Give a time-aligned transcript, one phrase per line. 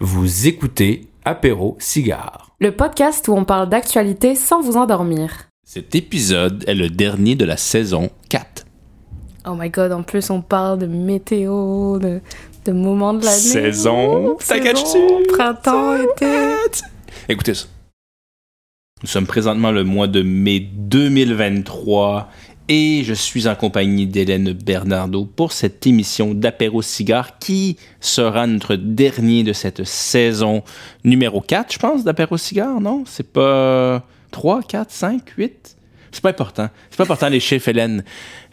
[0.00, 2.50] Vous écoutez Apéro Cigare.
[2.60, 5.48] Le podcast où on parle d'actualité sans vous endormir.
[5.66, 8.66] Cet épisode est le dernier de la saison 4.
[9.46, 12.20] Oh my god, en plus on parle de météo, de,
[12.66, 13.38] de moments de l'année.
[13.38, 15.28] Saison, ça Saison, cache-tu?
[15.32, 16.26] Printemps, été.
[17.30, 17.64] Écoutez ça.
[19.02, 22.28] Nous sommes présentement le mois de mai 2023
[22.68, 28.76] et je suis en compagnie d'Hélène Bernardo pour cette émission d'Apéro Cigare qui sera notre
[28.76, 30.62] dernier de cette saison
[31.04, 33.04] numéro 4, je pense, d'Apéro Cigare, non?
[33.06, 35.76] C'est pas 3, 4, 5, 8?
[36.10, 36.68] C'est pas important.
[36.90, 38.02] C'est pas important les chiffres, Hélène.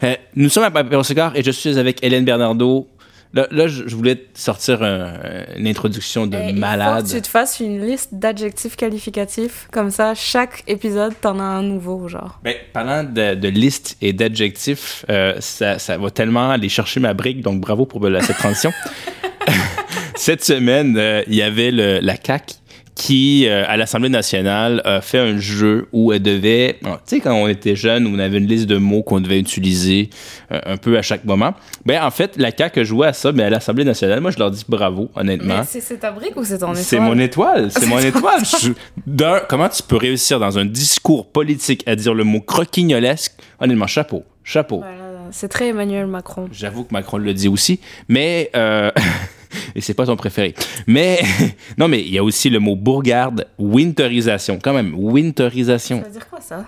[0.02, 2.86] Euh, nous sommes à Apéro Cigare et je suis avec Hélène Bernardo.
[3.34, 5.12] Là, là, je voulais sortir un-
[5.56, 7.00] une introduction de Eh, Il malade.
[7.04, 9.66] faut que tu te fasses une liste d'adjectifs qualificatifs.
[9.72, 12.38] Comme ça, chaque épisode, t'en as un nouveau, genre.
[12.44, 17.12] Ben, parlant de, de listes et d'adjectifs, euh, ça, ça va tellement aller chercher ma
[17.12, 18.72] brique, donc bravo pour cette transition.
[20.16, 22.54] Cette semaine, euh, il y avait le- la CAQ
[22.94, 26.78] qui, euh, à l'Assemblée nationale, a fait un jeu où elle devait...
[26.82, 30.10] Tu sais, quand on était jeune, on avait une liste de mots qu'on devait utiliser
[30.52, 31.54] euh, un peu à chaque moment.
[31.84, 34.50] Ben, en fait, la CAQ joué à ça, mais à l'Assemblée nationale, moi, je leur
[34.50, 35.62] dis bravo, honnêtement.
[35.66, 36.84] C'est ta brique ou c'est ton étoile?
[36.84, 38.42] C'est mon étoile, c'est mon étoile.
[38.44, 43.32] Je- comment tu peux réussir dans un discours politique à dire le mot croquignolesque?
[43.60, 44.78] Honnêtement, chapeau, chapeau.
[44.78, 46.48] Voilà, c'est très Emmanuel Macron.
[46.52, 48.90] J'avoue que Macron le dit aussi, mais euh,
[49.74, 50.54] et c'est pas son préféré.
[50.86, 51.20] Mais
[51.78, 54.58] non, mais il y a aussi le mot bourgarde, winterisation.
[54.62, 56.00] Quand même, winterisation.
[56.00, 56.64] Ça veut dire quoi, ça?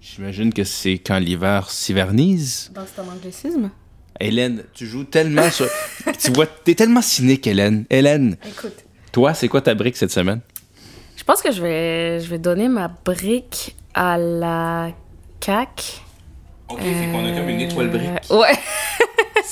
[0.00, 2.70] J'imagine que c'est quand l'hiver s'hivernise.
[2.74, 3.70] Donc c'est un anglicisme?
[4.18, 5.66] Hélène, tu joues tellement sur.
[6.18, 7.84] tu vois, t'es tellement cynique, Hélène.
[7.88, 8.84] Hélène, Écoute.
[9.12, 10.40] toi, c'est quoi ta brique cette semaine?
[11.16, 14.90] Je pense que je vais, je vais donner ma brique à la
[15.44, 15.84] CAQ.
[16.68, 18.08] Ok, fait qu'on a comme une étoile brique.
[18.30, 18.52] Euh, Ouais.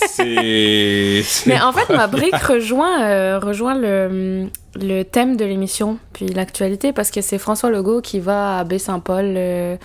[0.06, 1.22] C'est.
[1.46, 6.92] Mais en fait, ma brique rejoint, euh, rejoint le, le thème de l'émission, puis l'actualité,
[6.92, 9.76] parce que c'est François Legault qui va à Baie-Saint-Paul euh,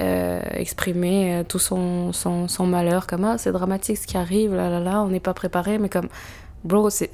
[0.00, 4.70] euh, exprimer tout son, son, son malheur, comme ah, c'est dramatique ce qui arrive, là
[4.70, 6.08] là là, on n'est pas préparé, mais comme,
[6.64, 7.12] bro, c'est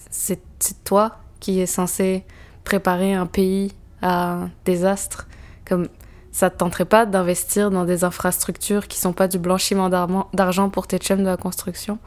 [0.84, 2.24] toi qui es censé
[2.64, 3.72] préparer un pays
[4.02, 5.26] à un désastre.
[5.68, 5.88] Comme,
[6.32, 10.68] ça te tenterait pas d'investir dans des infrastructures qui sont pas du blanchiment d'argent- d'argent
[10.68, 11.98] pour tes chums de la construction?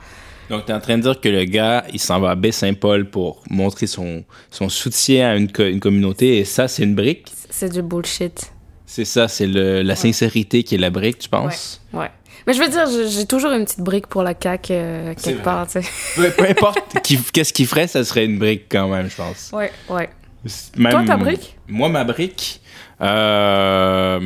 [0.50, 3.10] Donc, tu es en train de dire que le gars, il s'en va à Baie-Saint-Paul
[3.10, 7.32] pour montrer son, son soutien à une, co- une communauté, et ça, c'est une brique?
[7.50, 8.52] C'est du bullshit.
[8.86, 11.82] C'est ça, c'est la sincérité qui est la brique, tu penses?
[11.94, 12.10] Ouais.
[12.48, 15.68] Mais je veux dire, j'ai toujours une petite brique pour la CAQ euh, quelque part,
[15.68, 16.32] tu sais.
[16.32, 16.80] Peu, importe
[17.34, 19.52] qu'est-ce qu'il ferait, ça serait une brique quand même, je pense.
[19.54, 20.10] Ouais, ouais.
[20.78, 21.58] Même- Toi, ta brique?
[21.68, 22.62] Moi, ma brique,
[23.02, 24.20] euh,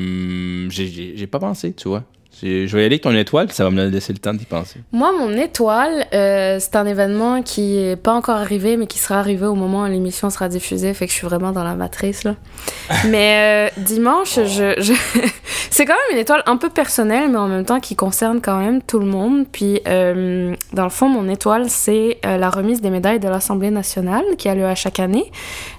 [0.69, 2.03] j'ai pas pensé, tu vois.
[2.43, 4.81] Je vais y aller avec ton étoile, ça va me laisser le temps d'y penser.
[4.91, 9.17] Moi, mon étoile, euh, c'est un événement qui est pas encore arrivé, mais qui sera
[9.17, 12.25] arrivé au moment où l'émission sera diffusée, fait que je suis vraiment dans la matrice,
[12.25, 12.35] là.
[13.09, 14.93] mais euh, dimanche, je, je...
[15.69, 18.57] c'est quand même une étoile un peu personnelle, mais en même temps qui concerne quand
[18.57, 19.45] même tout le monde.
[19.49, 24.23] Puis, euh, dans le fond, mon étoile, c'est la remise des médailles de l'Assemblée nationale,
[24.37, 25.31] qui a lieu à chaque année.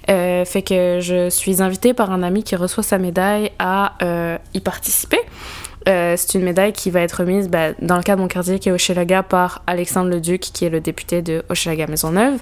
[0.07, 3.93] Fait que je suis invitée par un ami qui reçoit sa médaille à
[4.53, 5.19] y participer.
[5.87, 8.57] Euh, c'est une médaille qui va être remise bah, dans le cas de mon quartier
[8.57, 12.39] qui est Hochelaga par Alexandre Leduc qui est le député de Hochelaga Maisonneuve.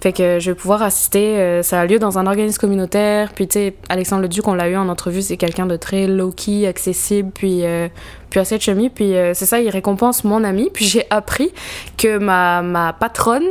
[0.00, 3.32] Fait que je vais pouvoir assister, euh, ça a lieu dans un organisme communautaire.
[3.34, 6.66] Puis tu sais, Alexandre Leduc, on l'a eu en entrevue, c'est quelqu'un de très low-key,
[6.66, 7.88] accessible, puis, euh,
[8.30, 8.90] puis assez chummy.
[8.90, 10.70] Puis euh, c'est ça, il récompense mon ami.
[10.72, 11.52] Puis j'ai appris
[11.96, 13.44] que ma, ma patronne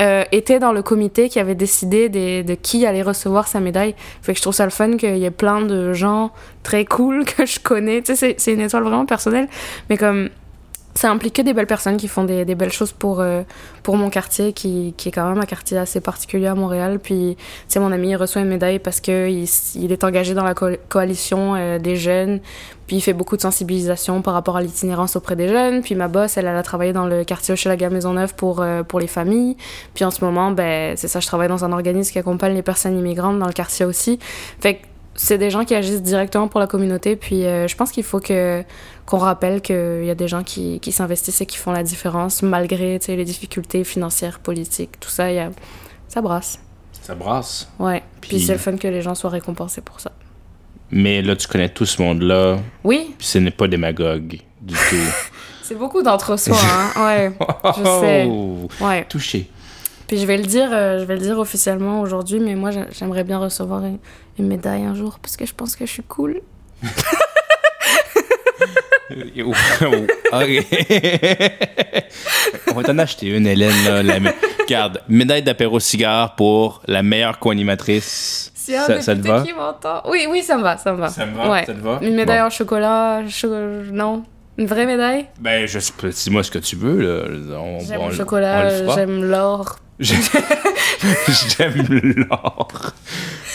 [0.00, 3.94] euh, était dans le comité qui avait décidé de qui allait recevoir sa médaille.
[4.22, 6.30] Fait que je trouve ça le fun qu'il y ait plein de gens
[6.62, 8.02] très cool que je connais.
[8.02, 9.48] Tu sais, c'est une étoile vraiment personnelle,
[9.90, 10.28] mais comme
[10.94, 13.42] ça implique que des belles personnes qui font des, belles choses pour, euh,
[13.84, 16.98] pour mon quartier, qui, qui est quand même un quartier assez particulier à Montréal.
[17.00, 20.42] Puis, tu sais, mon ami il reçoit une médaille parce qu'il il est engagé dans
[20.42, 22.40] la co- coalition euh, des jeunes,
[22.88, 25.82] puis il fait beaucoup de sensibilisation par rapport à l'itinérance auprès des jeunes.
[25.82, 28.98] Puis ma boss, elle, elle a travaillé dans le quartier Hochelaga Maisonneuve pour, euh, pour
[28.98, 29.56] les familles.
[29.94, 32.62] Puis en ce moment, ben, c'est ça, je travaille dans un organisme qui accompagne les
[32.62, 34.18] personnes immigrantes dans le quartier aussi.
[35.20, 37.16] C'est des gens qui agissent directement pour la communauté.
[37.16, 38.62] Puis euh, je pense qu'il faut que
[39.06, 42.42] qu'on rappelle qu'il y a des gens qui, qui s'investissent et qui font la différence
[42.42, 45.30] malgré sais, les difficultés financières, politiques, tout ça.
[45.32, 45.50] Y a...
[46.08, 46.58] Ça brasse.
[47.02, 47.68] Ça brasse.
[47.78, 48.02] Ouais.
[48.20, 50.12] Puis, Puis- c'est le fun que les gens soient récompensés pour ça.
[50.90, 54.96] Mais là, tu connais tout ce monde-là, Oui, puis ce n'est pas démagogue du tout.
[55.62, 56.56] c'est beaucoup d'entre-soi.
[56.56, 56.90] Hein?
[57.32, 57.32] Ouais.
[57.78, 58.26] Je sais.
[58.28, 59.04] Oh, Ouais.
[59.08, 59.50] Touché.
[60.06, 62.88] Puis je vais le dire, euh, je vais le dire officiellement aujourd'hui, mais moi j'a-
[62.90, 63.98] j'aimerais bien recevoir une,
[64.38, 66.40] une médaille un jour parce que je pense que je suis cool.
[69.10, 70.66] ok.
[72.68, 73.72] On va t'en acheter une, Hélène.
[73.84, 74.32] Là, la...
[74.60, 78.52] Regarde, médaille d'apéro cigare pour la meilleure co-animatrice.
[78.54, 79.42] Si ça, ça te va?
[79.42, 79.54] Qui
[80.10, 81.08] oui, oui, ça me va, ça me va.
[81.08, 81.50] Ça me va?
[81.50, 81.64] Ouais.
[81.64, 81.98] Ça te va?
[82.02, 83.22] Une médaille en chocolat,
[83.90, 84.24] non?
[84.58, 85.26] Une vraie médaille?
[85.40, 87.78] Ben, je sais pas, dis-moi ce que tu veux, là.
[87.80, 89.78] J'aime le chocolat, j'aime l'or.
[90.00, 91.86] J'aime
[92.16, 92.94] l'or.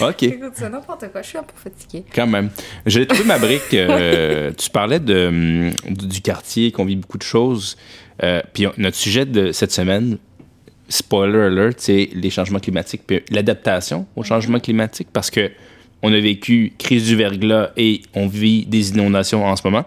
[0.01, 0.23] OK.
[0.23, 1.21] Écoute, c'est n'importe quoi.
[1.21, 2.03] Je suis un peu fatiguée.
[2.13, 2.49] Quand même.
[2.85, 3.73] J'ai trouvé ma brique.
[3.73, 7.77] Euh, tu parlais de, hum, du quartier, qu'on vit beaucoup de choses.
[8.23, 10.17] Euh, puis notre sujet de cette semaine,
[10.89, 15.51] spoiler alert, c'est les changements climatiques puis l'adaptation aux changements climatiques parce que
[16.03, 19.85] on a vécu crise du verglas et on vit des inondations en ce moment.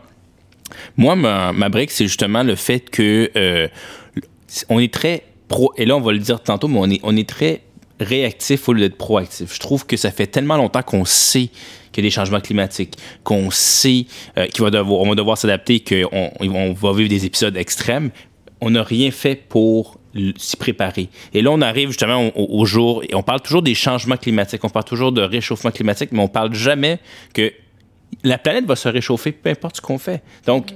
[0.97, 3.69] Moi, ma, ma brique, c'est justement le fait que euh,
[4.69, 5.23] on est très
[5.77, 7.63] et là on va le dire tantôt, mais on est, on est très
[8.01, 9.55] réactif au lieu d'être proactif.
[9.55, 11.49] Je trouve que ça fait tellement longtemps qu'on sait
[11.93, 14.07] qu'il y a des changements climatiques, qu'on sait
[14.37, 18.11] euh, qu'on va devoir, devoir s'adapter, qu'on on va vivre des épisodes extrêmes.
[18.61, 19.99] On n'a rien fait pour
[20.37, 21.09] s'y préparer.
[21.35, 24.71] Et là, on arrive justement au, jour, et on parle toujours des changements climatiques, on
[24.71, 26.99] parle toujours de réchauffement climatique, mais on parle jamais
[27.35, 27.53] que
[28.25, 30.23] la planète va se réchauffer, peu importe ce qu'on fait.
[30.47, 30.69] Donc,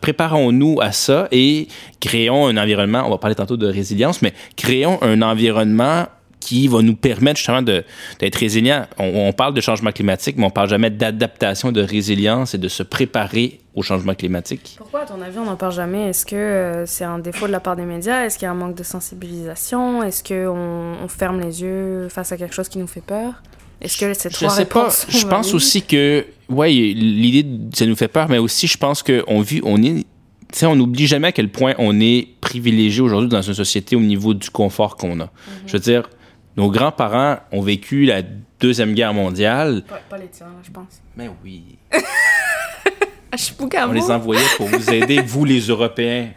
[0.00, 1.68] préparons-nous à ça et
[2.00, 6.06] créons un environnement, on va parler tantôt de résilience, mais créons un environnement
[6.40, 8.86] qui va nous permettre justement d'être résilient.
[8.98, 12.82] On, parle de changement climatique, mais on parle jamais d'adaptation, de résilience et de se
[12.82, 14.74] préparer au changement climatique.
[14.76, 16.08] Pourquoi, à ton avis, on n'en parle jamais?
[16.08, 18.24] Est-ce que euh, c'est un défaut de la part des médias?
[18.24, 20.02] Est-ce qu'il y a un manque de sensibilisation?
[20.02, 23.34] Est-ce qu'on on ferme les yeux face à quelque chose qui nous fait peur?
[23.82, 24.88] Est-ce que c'est trois Je sais pas.
[25.08, 27.44] Je pense aussi que, ouais, l'idée,
[27.74, 30.06] ça nous fait peur, mais aussi, je pense qu'on vit, on est,
[30.52, 34.00] sais, on n'oublie jamais à quel point on est privilégié aujourd'hui dans une société au
[34.00, 35.24] niveau du confort qu'on a.
[35.24, 35.30] Mhm.
[35.66, 36.08] Je veux dire,
[36.56, 38.22] nos grands-parents ont vécu la
[38.60, 39.82] Deuxième Guerre mondiale.
[40.08, 41.02] Pas, les tiens, je pense.
[41.16, 41.64] Mais oui.
[43.88, 46.28] on les envoyait pour vous aider, vous les Européens.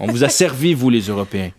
[0.00, 1.52] On vous a servi, vous les Européens.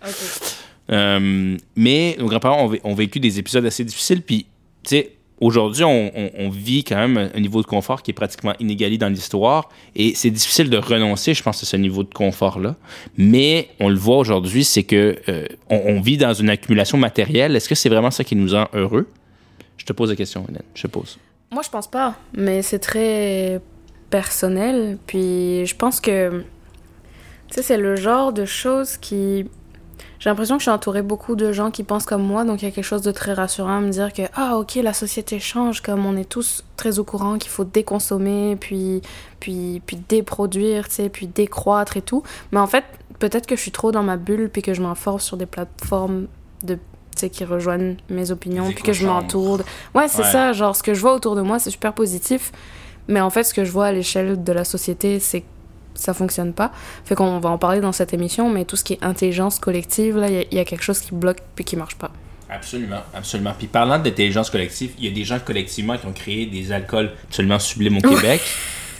[0.91, 4.47] Euh, mais nos grands-parents ont, ont, vécu des épisodes assez difficiles, puis
[4.83, 8.97] tu sais, aujourd'hui, on, vit quand même un niveau de confort qui est pratiquement inégalé
[8.97, 12.75] dans l'histoire et c'est difficile de renoncer, je pense, à ce niveau de confort-là.
[13.17, 17.55] Mais on le voit aujourd'hui, c'est que euh, on, vit dans une accumulation matérielle.
[17.55, 19.07] Est-ce que c'est vraiment ça qui nous rend heureux?
[19.77, 20.63] Je te pose la question, Hélène.
[20.75, 21.17] Je pose.
[21.51, 23.61] Moi, je pense pas, mais c'est très
[24.09, 24.97] personnel.
[25.07, 26.43] Puis je pense que,
[27.47, 29.45] tu sais, c'est le genre de choses qui
[30.19, 32.65] j'ai l'impression que je suis entourée beaucoup de gens qui pensent comme moi, donc il
[32.65, 35.39] y a quelque chose de très rassurant à me dire que, ah ok, la société
[35.39, 39.01] change, comme on est tous très au courant qu'il faut déconsommer, puis,
[39.39, 42.23] puis, puis déproduire, tu sais, puis décroître et tout.
[42.51, 42.83] Mais en fait,
[43.19, 46.27] peut-être que je suis trop dans ma bulle, puis que je m'enforce sur des plateformes
[46.63, 46.77] de
[47.27, 49.59] qui rejoignent mes opinions, puis que je m'entoure.
[49.93, 52.53] Ouais, c'est ça, genre ce que je vois autour de moi, c'est super positif.
[53.09, 55.43] Mais en fait, ce que je vois à l'échelle de la société, c'est
[55.99, 56.71] ça fonctionne pas.
[57.05, 60.17] Fait qu'on va en parler dans cette émission, mais tout ce qui est intelligence collective,
[60.17, 62.11] là, il y, a quelque chose qui bloque puis qui marche pas.
[62.49, 63.53] Absolument, absolument.
[63.57, 67.11] Puis parlant d'intelligence collective, il y a des gens collectivement qui ont créé des alcools
[67.27, 68.41] absolument sublimes au Québec.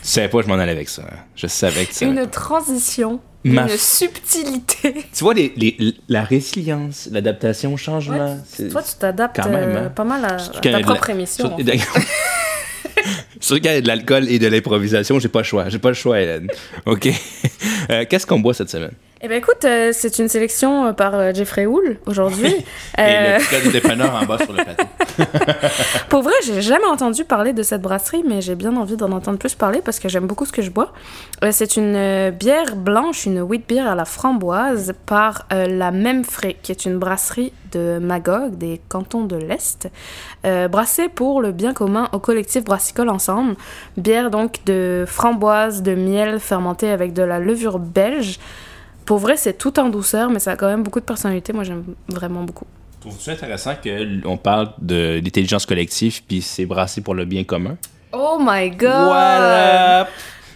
[0.02, 1.04] Je savais pas, je m'en allais avec ça.
[1.36, 2.06] Je savais que ça.
[2.06, 5.06] Une transition, une subtilité.
[5.14, 8.38] Tu vois, les, la résilience, l'adaptation au changement.
[8.72, 9.90] toi, tu t'adaptes euh, hein.
[9.90, 11.58] pas mal à, ta propre émission.
[13.56, 15.70] qu'il y a de l'alcool et de l'improvisation, j'ai pas le choix.
[15.70, 16.48] J'ai pas le choix, Hélène.
[16.86, 17.10] OK.
[17.92, 18.92] Euh, qu'est-ce qu'on boit cette semaine?
[19.22, 22.48] Eh bien, écoute, euh, c'est une sélection euh, par Jeffrey Hull aujourd'hui.
[22.98, 24.86] et le petit du dépanneur en bas sur le plateau.
[26.10, 29.38] Pour vrai, j'ai jamais entendu parler de cette brasserie, mais j'ai bien envie d'en entendre
[29.38, 30.94] plus parler parce que j'aime beaucoup ce que je bois.
[31.52, 36.72] c'est une bière blanche, une wheat beer à la framboise par La Même Frais, qui
[36.72, 39.90] est une brasserie de Magog, des cantons de l'Est,
[40.44, 43.56] brassée pour le bien commun au collectif Brassicole Ensemble.
[43.98, 48.40] Bière donc de framboise, de miel fermenté avec de la levure belge.
[49.10, 51.52] Pour vrai, c'est tout en douceur, mais ça a quand même beaucoup de personnalité.
[51.52, 52.68] Moi, j'aime vraiment beaucoup.
[53.02, 57.76] Trouves-tu intéressant qu'on parle d'intelligence collective puis c'est brassé pour le bien commun?
[58.14, 59.06] Oh my god!
[59.06, 60.08] Voilà!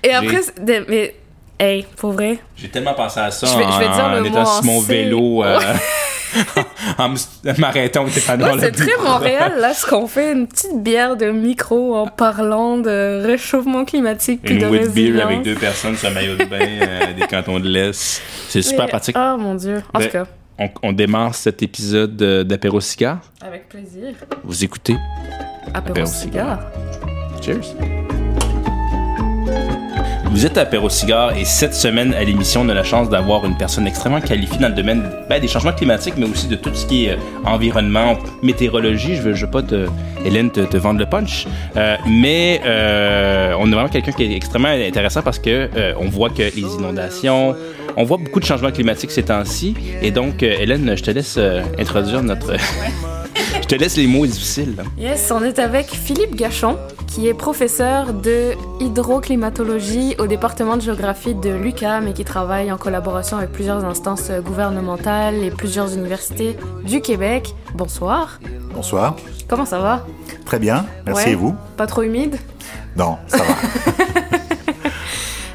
[0.03, 0.41] Et après,
[0.87, 1.15] mais,
[1.59, 2.37] hey, pour vrai.
[2.55, 4.81] J'ai tellement pensé à ça je vais, en, je vais dire en étant sur mon
[4.81, 5.43] vélo.
[5.43, 5.59] Euh,
[6.97, 7.13] en
[7.57, 8.57] m'arrêtant au dépanneur.
[8.59, 13.25] c'est très Montréal, là, ce qu'on fait, une petite bière de micro en parlant de
[13.25, 17.27] réchauffement climatique une de beer avec deux personnes sur un maillot de bain euh, des
[17.27, 18.21] cantons de l'Est.
[18.49, 19.15] C'est super pratique.
[19.17, 19.81] Oh mon Dieu.
[19.93, 20.25] En tout cas.
[20.83, 23.19] On, démarre cet épisode d'Apéro Cigare.
[23.41, 24.13] Avec plaisir.
[24.43, 24.95] Vous écoutez
[25.73, 26.59] Apéro, Cigare.
[27.41, 27.75] Cheers.
[30.33, 33.45] Vous êtes à Perro Cigare et cette semaine à l'émission, on a la chance d'avoir
[33.45, 36.73] une personne extrêmement qualifiée dans le domaine ben, des changements climatiques, mais aussi de tout
[36.73, 39.15] ce qui est euh, environnement, météorologie.
[39.15, 39.85] Je veux, veux pas te,
[40.25, 41.45] Hélène, te, vendre le punch,
[41.77, 46.31] euh, mais euh, on a vraiment quelqu'un qui est extrêmement intéressant parce que on voit
[46.31, 47.55] que les inondations,
[47.95, 51.39] on voit beaucoup de changements climatiques ces temps-ci, et donc Hélène, je te laisse
[51.77, 52.53] introduire notre
[53.61, 54.75] je te laisse les mots difficiles.
[54.97, 61.35] Yes, on est avec Philippe Gachon, qui est professeur de hydroclimatologie au département de géographie
[61.35, 67.01] de l'UQAM et qui travaille en collaboration avec plusieurs instances gouvernementales et plusieurs universités du
[67.01, 67.53] Québec.
[67.73, 68.39] Bonsoir.
[68.73, 69.15] Bonsoir.
[69.47, 70.05] Comment ça va?
[70.45, 71.55] Très bien, merci et vous?
[71.77, 72.37] Pas trop humide?
[72.95, 73.43] Non, ça va.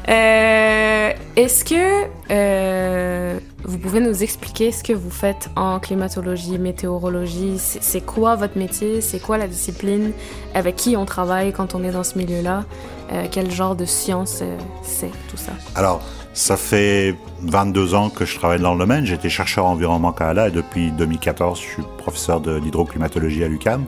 [0.09, 7.57] Euh, est-ce que euh, vous pouvez nous expliquer ce que vous faites en climatologie, météorologie?
[7.57, 9.01] C'est quoi votre métier?
[9.01, 10.11] C'est quoi la discipline?
[10.53, 12.63] Avec qui on travaille quand on est dans ce milieu-là?
[13.11, 14.43] Euh, Quel genre de science
[14.83, 15.51] c'est tout ça?
[15.75, 16.01] Alors,
[16.33, 19.05] ça fait 22 ans que je travaille dans le domaine.
[19.05, 23.85] J'étais chercheur environnement Canada et depuis 2014, je suis professeur d'hydroclimatologie à l'UQAM.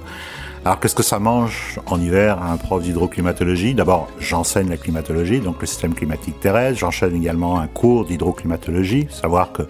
[0.64, 3.74] Alors qu'est-ce que ça mange en hiver un prof d'hydroclimatologie?
[3.74, 6.78] D'abord, j'enseigne la climatologie, donc le système climatique terrestre.
[6.78, 9.64] J'enchaîne également un cours d'hydroclimatologie, savoir que,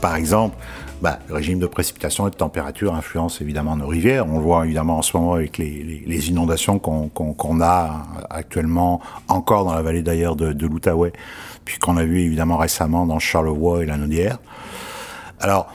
[0.00, 0.56] par exemple,
[1.00, 4.26] bah, le régime de précipitation et de température influence évidemment nos rivières.
[4.26, 9.74] On le voit évidemment en ce moment avec les, inondations qu'on a actuellement encore dans
[9.74, 11.12] la vallée d'ailleurs de, de l'Outaouais,
[11.64, 14.38] puis qu'on a vu évidemment récemment dans Charlevoix et la Naudière.
[15.38, 15.68] Alors,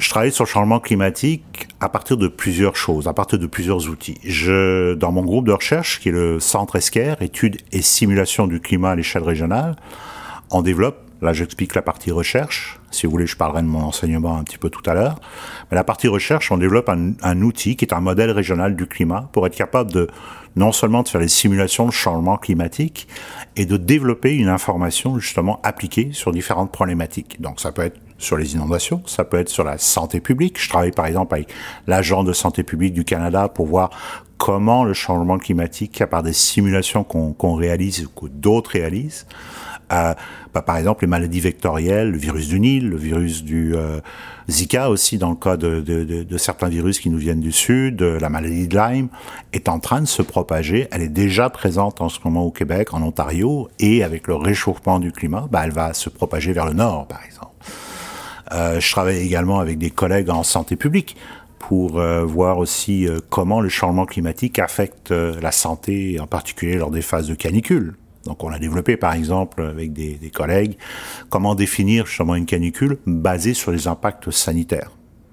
[0.00, 1.44] je travaille sur le changement climatique
[1.80, 4.18] à partir de plusieurs choses, à partir de plusieurs outils.
[4.22, 8.60] Je, dans mon groupe de recherche, qui est le Centre ESCARE, études et simulation du
[8.60, 9.76] climat à l'échelle régionale,
[10.50, 14.36] on développe, là j'explique la partie recherche, si vous voulez je parlerai de mon enseignement
[14.36, 15.20] un petit peu tout à l'heure,
[15.70, 18.86] mais la partie recherche, on développe un, un outil qui est un modèle régional du
[18.86, 20.08] climat pour être capable de
[20.56, 23.08] non seulement de faire les simulations de changement climatique
[23.56, 27.40] et de développer une information justement appliquée sur différentes problématiques.
[27.40, 30.60] Donc ça peut être sur les inondations, ça peut être sur la santé publique.
[30.60, 31.52] Je travaille par exemple avec
[31.86, 33.90] l'agent de santé publique du Canada pour voir
[34.38, 39.26] comment le changement climatique, à part des simulations qu'on réalise ou que d'autres réalisent,
[39.92, 40.14] euh,
[40.54, 44.00] bah, par exemple les maladies vectorielles, le virus du Nil, le virus du euh,
[44.48, 48.68] Zika aussi dans le cas de, certains virus qui nous viennent du sud, la maladie
[48.68, 49.08] de Lyme
[49.52, 50.88] est en train de se propager.
[50.90, 55.00] Elle est déjà présente en ce moment au Québec, en Ontario, et avec le réchauffement
[55.00, 57.49] du climat, bah, elle va se propager vers le nord, par exemple.
[58.52, 61.16] Euh, je travaille également avec des collègues en santé publique
[61.58, 66.90] pour euh, voir aussi euh, comment le changement climatique affecte la santé, en particulier lors
[66.90, 67.96] des phases de canicule.
[68.24, 70.76] Donc on a développé par exemple avec des, des collègues
[71.30, 74.90] comment définir justement une canicule basée sur les impacts sanitaires.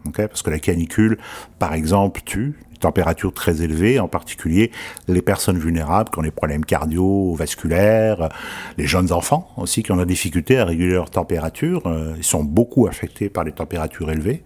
[0.08, 1.18] Okay Parce que la canicule,
[1.60, 4.72] par exemple, tue températures très élevées, en particulier
[5.08, 8.30] les personnes vulnérables qui ont des problèmes cardiovasculaires,
[8.78, 11.82] les jeunes enfants aussi qui ont la difficulté à réguler leur température.
[11.86, 14.44] Euh, ils sont beaucoup affectés par les températures élevées.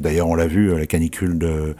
[0.00, 1.74] D'ailleurs, on l'a vu, la canicule de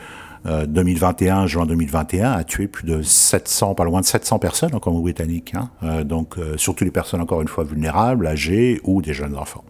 [0.45, 4.81] 2021, euh, juin 2021, a tué plus de 700, pas loin de 700 personnes en
[4.81, 5.55] Colombie-Britannique.
[5.55, 5.71] Hein.
[5.83, 9.65] Euh, donc, surtout les personnes encore une fois vulnérables, âgées ou des jeunes enfants.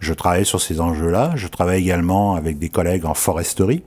[0.00, 1.32] Je travaille sur ces enjeux-là.
[1.34, 3.82] Je travaille également avec des collègues en foresterie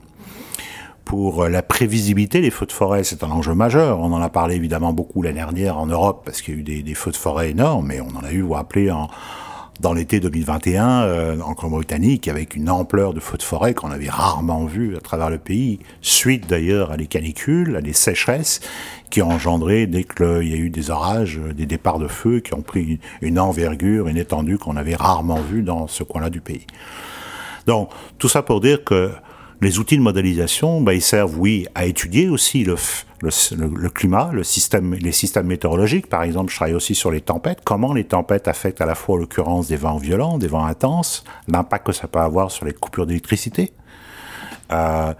[1.04, 4.00] pour la prévisibilité des feux de forêt, c'est un enjeu majeur.
[4.00, 6.82] On en a parlé évidemment beaucoup l'année dernière en Europe parce qu'il y a eu
[6.82, 9.08] des, feux de forêt énormes, mais on en a eu, vous rappelez, en,
[9.80, 14.08] dans l'été 2021 euh, en Colombie-Britannique avec une ampleur de feux de forêt qu'on avait
[14.08, 18.60] rarement vu à travers le pays, suite d'ailleurs à des canicules, à des sécheresses
[19.10, 22.54] qui ont engendré, dès qu'il y a eu des orages, des départs de feu qui
[22.54, 26.66] ont pris une envergure, une étendue qu'on avait rarement vue dans ce coin-là du pays.
[27.66, 29.10] Donc, tout ça pour dire que
[29.62, 32.74] les outils de modélisation, ben, ils servent, oui, à étudier aussi le,
[33.22, 36.08] le, climat, le système, les systèmes météorologiques.
[36.08, 37.60] Par exemple, je travaille aussi sur les tempêtes.
[37.64, 41.86] Comment les tempêtes affectent à la fois l'occurrence des vents violents, des vents intenses, l'impact
[41.86, 43.72] que ça peut avoir sur les coupures d'électricité.
[44.72, 45.14] Euh,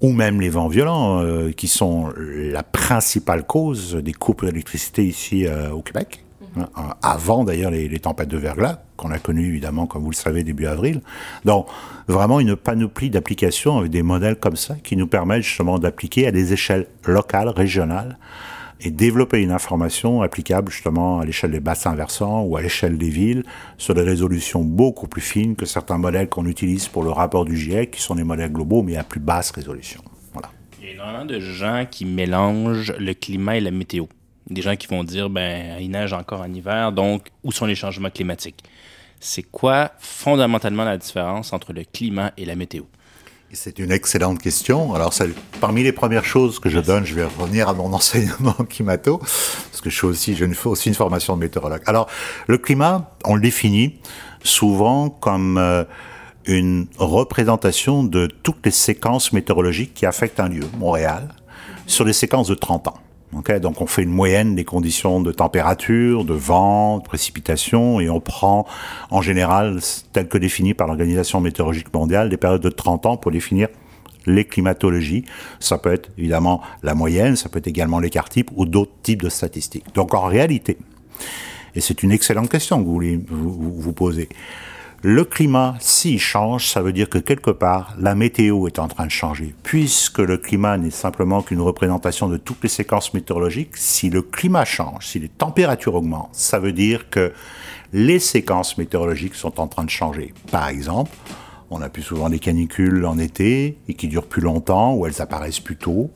[0.00, 5.46] ou même les vents violents, euh, qui sont la principale cause des coupures d'électricité ici
[5.46, 6.23] euh, au Québec.
[6.56, 10.16] Hein, avant d'ailleurs les, les, tempêtes de verglas, qu'on a connues évidemment, comme vous le
[10.16, 11.00] savez, début avril.
[11.44, 11.66] Donc,
[12.06, 16.30] vraiment une panoplie d'applications avec des modèles comme ça qui nous permettent justement d'appliquer à
[16.30, 18.18] des échelles locales, régionales,
[18.80, 23.08] et développer une information applicable justement à l'échelle des bassins versants ou à l'échelle des
[23.08, 23.44] villes
[23.78, 27.56] sur des résolutions beaucoup plus fines que certains modèles qu'on utilise pour le rapport du
[27.56, 30.02] GIEC, qui sont des modèles globaux mais à plus basse résolution.
[30.32, 30.50] Voilà.
[30.80, 34.04] Il y a énormément de gens qui mélangent le climat et la météo.
[34.50, 37.74] Des gens qui vont dire, ben, il neige encore en hiver, donc où sont les
[37.74, 38.62] changements climatiques?
[39.20, 42.82] C'est quoi fondamentalement la différence entre le climat et la météo?
[43.54, 44.94] C'est une excellente question.
[44.94, 45.14] Alors,
[45.60, 49.18] parmi les premières choses que je donne, je vais revenir à mon enseignement en climato,
[49.18, 51.82] parce que je, suis aussi, aussi une formation de météorologue.
[51.86, 52.08] Alors,
[52.48, 54.00] le climat, on le définit
[54.42, 55.84] souvent comme euh,
[56.46, 61.28] une représentation de toutes les séquences météorologiques qui affectent un lieu, Montréal,
[61.86, 62.98] sur des séquences de 30 ans.
[63.60, 68.20] Donc on fait une moyenne des conditions de température, de vent, de précipitation, et on
[68.20, 68.66] prend
[69.10, 69.80] en général,
[70.12, 73.68] tel que défini par l'Organisation météorologique mondiale, des périodes de 30 ans pour définir
[74.26, 75.24] les climatologies.
[75.60, 79.22] Ça peut être évidemment la moyenne, ça peut être également l'écart type ou d'autres types
[79.22, 79.84] de statistiques.
[79.94, 80.78] Donc en réalité,
[81.74, 84.28] et c'est une excellente question que vous vous, vous posez,
[85.06, 89.04] le climat, s'il change, ça veut dire que quelque part, la météo est en train
[89.04, 89.54] de changer.
[89.62, 94.64] Puisque le climat n'est simplement qu'une représentation de toutes les séquences météorologiques, si le climat
[94.64, 97.34] change, si les températures augmentent, ça veut dire que
[97.92, 100.32] les séquences météorologiques sont en train de changer.
[100.50, 101.10] Par exemple,
[101.68, 105.20] on a plus souvent des canicules en été et qui durent plus longtemps ou elles
[105.20, 106.12] apparaissent plus tôt.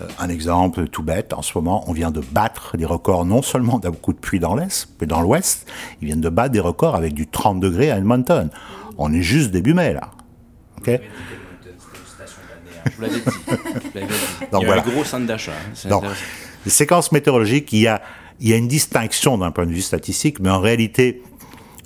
[0.00, 3.42] Euh, un exemple tout bête, en ce moment, on vient de battre des records non
[3.42, 5.66] seulement d'un coup de pluie dans l'Est, mais dans l'Ouest,
[6.00, 8.50] ils viennent de battre des records avec du 30 degrés à Edmonton.
[8.96, 10.10] On est juste début mai, là.
[10.78, 10.90] OK
[12.86, 13.22] Je vous l'avais dit.
[14.52, 15.52] Donc, il y a un gros centre d'achat.
[15.52, 15.88] Hein.
[15.88, 16.04] Donc,
[16.64, 18.02] les séquences météorologiques, il y a,
[18.40, 21.22] il y a une distinction d'un point de vue statistique, mais en réalité,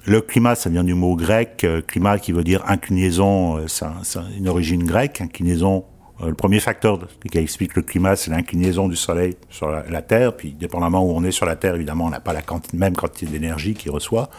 [0.04, 4.18] le climat, ça vient du mot grec, euh, climat qui veut dire inclinaison, euh, c'est
[4.36, 5.84] une origine grecque, inclinaison
[6.20, 6.98] le premier facteur
[7.30, 10.36] qui explique le climat, c'est l'inclinaison du Soleil sur la, Terre.
[10.36, 12.42] Puis, dépendamment où on est sur la Terre, évidemment, on n'a pas la
[12.74, 14.30] même quantité d'énergie qu'il reçoit.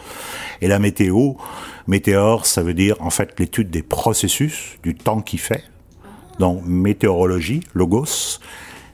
[0.60, 1.34] Et la météo,
[1.86, 5.64] météore, ça veut dire en fait l'étude des processus, du temps qui fait.
[6.38, 8.38] Donc, météorologie, logos,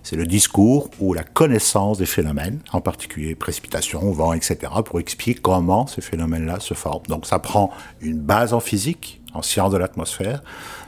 [0.02, 5.40] c'est le discours ou la connaissance des phénomènes, en particulier précipitation, vent, etc., pour expliquer
[5.40, 7.06] comment ces phénomènes-là se forment.
[7.08, 7.70] Donc, ça prend
[8.00, 10.42] une base en physique, en sciences de l'atmosphère,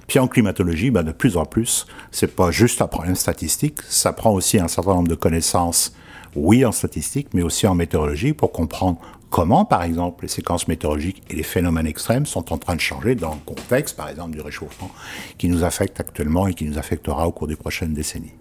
[0.06, 4.12] puis en climatologie, ben, de plus en plus, c'est pas juste un problème statistique, ça
[4.12, 5.94] prend aussi un certain nombre de connaissances,
[6.34, 8.98] oui en statistique, mais aussi en météorologie, pour comprendre
[9.30, 13.14] comment, par exemple, les séquences météorologiques et les phénomènes extrêmes sont en train de changer
[13.14, 14.90] dans le contexte, par exemple, du réchauffement
[15.38, 18.34] qui nous affecte actuellement et qui nous affectera au cours des prochaines décennies.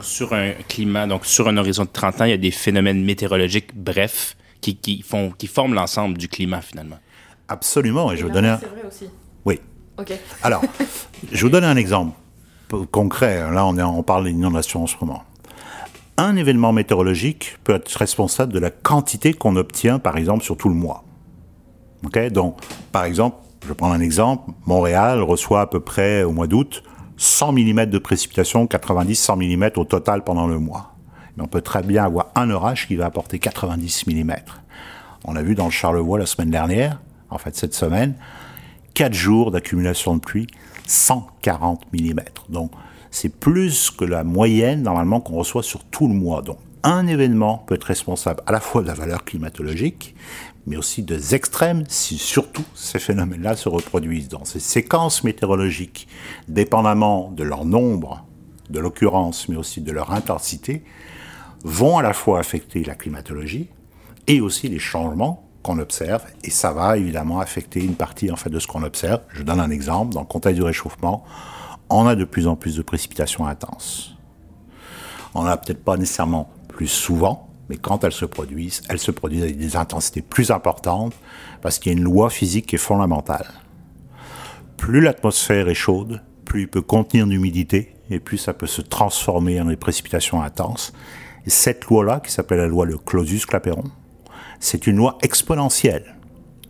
[0.00, 3.04] sur un climat, donc sur un horizon de 30 ans, il y a des phénomènes
[3.04, 6.98] météorologiques brefs qui, qui font, qui forment l'ensemble du climat finalement.
[7.48, 8.56] Absolument, et, je veux donner.
[8.60, 9.06] C'est vrai aussi.
[9.44, 9.58] Oui,
[10.42, 10.62] alors,
[11.32, 12.12] je vous donne un exemple
[12.90, 13.50] concret.
[13.50, 15.24] Là, on, est, on parle d'inondation en ce moment.
[16.16, 20.68] Un événement météorologique peut être responsable de la quantité qu'on obtient, par exemple, sur tout
[20.68, 21.04] le mois.
[22.30, 22.56] Donc,
[22.92, 23.36] par exemple,
[23.66, 24.50] je prendre un exemple.
[24.66, 26.82] Montréal reçoit à peu près au mois d'août
[27.16, 30.94] 100 mm de précipitation, 90-100 mm au total pendant le mois.
[31.36, 34.34] Mais on peut très bien avoir un orage qui va apporter 90 mm.
[35.24, 38.14] On a vu dans le Charlevoix la semaine dernière, en fait cette semaine,
[38.94, 40.46] 4 jours d'accumulation de pluie,
[40.86, 42.20] 140 mm.
[42.48, 42.72] Donc,
[43.10, 46.42] c'est plus que la moyenne normalement qu'on reçoit sur tout le mois.
[46.42, 50.14] Donc, un événement peut être responsable à la fois de la valeur climatologique,
[50.66, 54.28] mais aussi des extrêmes si surtout ces phénomènes-là se reproduisent.
[54.28, 56.08] Dans ces séquences météorologiques,
[56.48, 58.24] dépendamment de leur nombre,
[58.70, 60.82] de l'occurrence, mais aussi de leur intensité,
[61.64, 63.68] vont à la fois affecter la climatologie
[64.26, 68.50] et aussi les changements qu'on observe, et ça va évidemment affecter une partie en fait
[68.50, 69.20] de ce qu'on observe.
[69.28, 71.24] Je donne un exemple, dans le contexte du réchauffement,
[71.90, 74.16] on a de plus en plus de précipitations intenses.
[75.34, 79.42] On a peut-être pas nécessairement plus souvent, mais quand elles se produisent, elles se produisent
[79.42, 81.14] avec des intensités plus importantes,
[81.62, 83.46] parce qu'il y a une loi physique qui est fondamentale.
[84.76, 89.60] Plus l'atmosphère est chaude, plus il peut contenir d'humidité, et plus ça peut se transformer
[89.60, 90.92] en des précipitations intenses.
[91.46, 93.84] Et cette loi-là, qui s'appelle la loi de Clausius-Clapeyron,
[94.60, 96.14] c'est une loi exponentielle.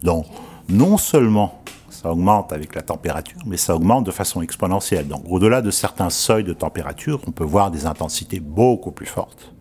[0.02, 0.24] Donc,
[0.68, 5.06] non seulement ça augmente avec la température, mais ça augmente de façon exponentielle.
[5.06, 9.52] Donc, au-delà de certains seuils de température, on peut voir des intensités beaucoup plus fortes.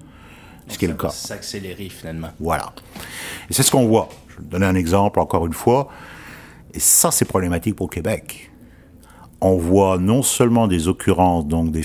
[0.68, 1.10] Ce qui est le cas.
[1.10, 2.30] S'accélérer finalement.
[2.39, 2.72] Voilà.
[3.50, 4.08] Et c'est ce qu'on voit.
[4.30, 5.89] Je vais donner un exemple encore une fois.
[6.74, 8.52] Et ça, c'est problématique pour Québec.
[9.42, 11.84] On voit non seulement des occurrences, donc des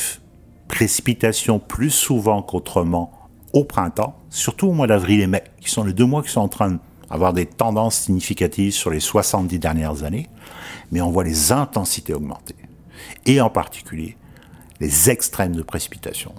[0.68, 3.10] précipitations plus souvent qu'autrement
[3.52, 6.40] au printemps, surtout au mois d'avril et mai, qui sont les deux mois qui sont
[6.40, 10.28] en train d'avoir des tendances significatives sur les 70 dernières années,
[10.90, 12.56] mais on voit les intensités augmenter.
[13.26, 14.16] Et en particulier,
[14.80, 16.34] les extrêmes de précipitation.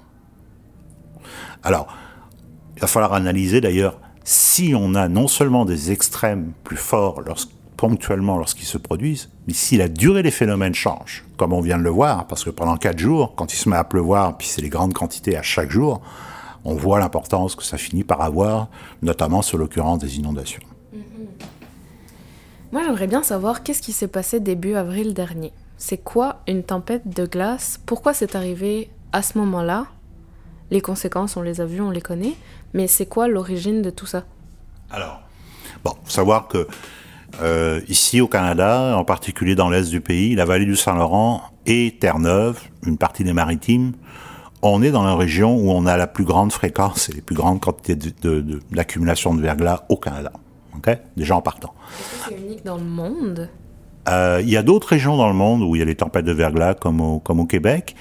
[1.64, 1.88] Alors,
[2.76, 7.24] il va falloir analyser d'ailleurs si on a non seulement des extrêmes plus forts
[7.78, 11.84] ponctuellement lorsqu'ils se produisent, mais si la durée des phénomènes change, comme on vient de
[11.84, 14.62] le voir, parce que pendant quatre jours, quand il se met à pleuvoir, puis c'est
[14.62, 16.02] les grandes quantités à chaque jour,
[16.66, 18.68] on voit l'importance que ça finit par avoir,
[19.02, 20.64] notamment sur l'occurrence des inondations.
[20.94, 21.00] Mm-hmm.
[22.72, 25.54] Moi, j'aimerais bien savoir qu'est-ce qui s'est passé début avril dernier?
[25.78, 27.80] c'est quoi une tempête de glace?
[27.86, 29.88] Pourquoi c'est arrivé à ce moment-là?
[30.72, 32.34] Les conséquences, on les a vues, on les connaît,
[32.74, 34.24] mais c'est quoi l'origine de tout ça?
[34.90, 35.22] Alors,
[35.84, 36.68] bon, faut savoir que
[37.42, 41.98] euh, ici au Canada, en particulier dans l'est du pays, la vallée du Saint-Laurent et
[42.00, 43.94] Terre-Neuve, une partie des maritimes,
[44.74, 47.36] on est dans la région où on a la plus grande fréquence et les plus
[47.36, 47.96] grandes quantités
[48.72, 50.32] d'accumulation de, de, de, verglas au Canada.
[50.78, 50.96] Okay?
[51.16, 51.74] Déjà en partant.
[52.28, 53.50] C'est unique dans le monde?
[54.10, 56.26] Euh, Il y a d'autres régions dans le monde où il y a des tempêtes
[56.26, 57.96] de verglas comme au, comme au Québec,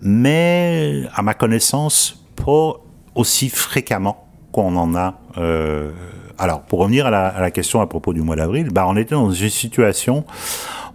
[0.00, 2.74] mais à ma connaissance, pas
[3.14, 5.90] aussi fréquemment qu'on en a euh,
[6.38, 8.96] alors, pour revenir à la, à la, question à propos du mois d'avril, bah, on
[8.96, 10.24] était dans une situation,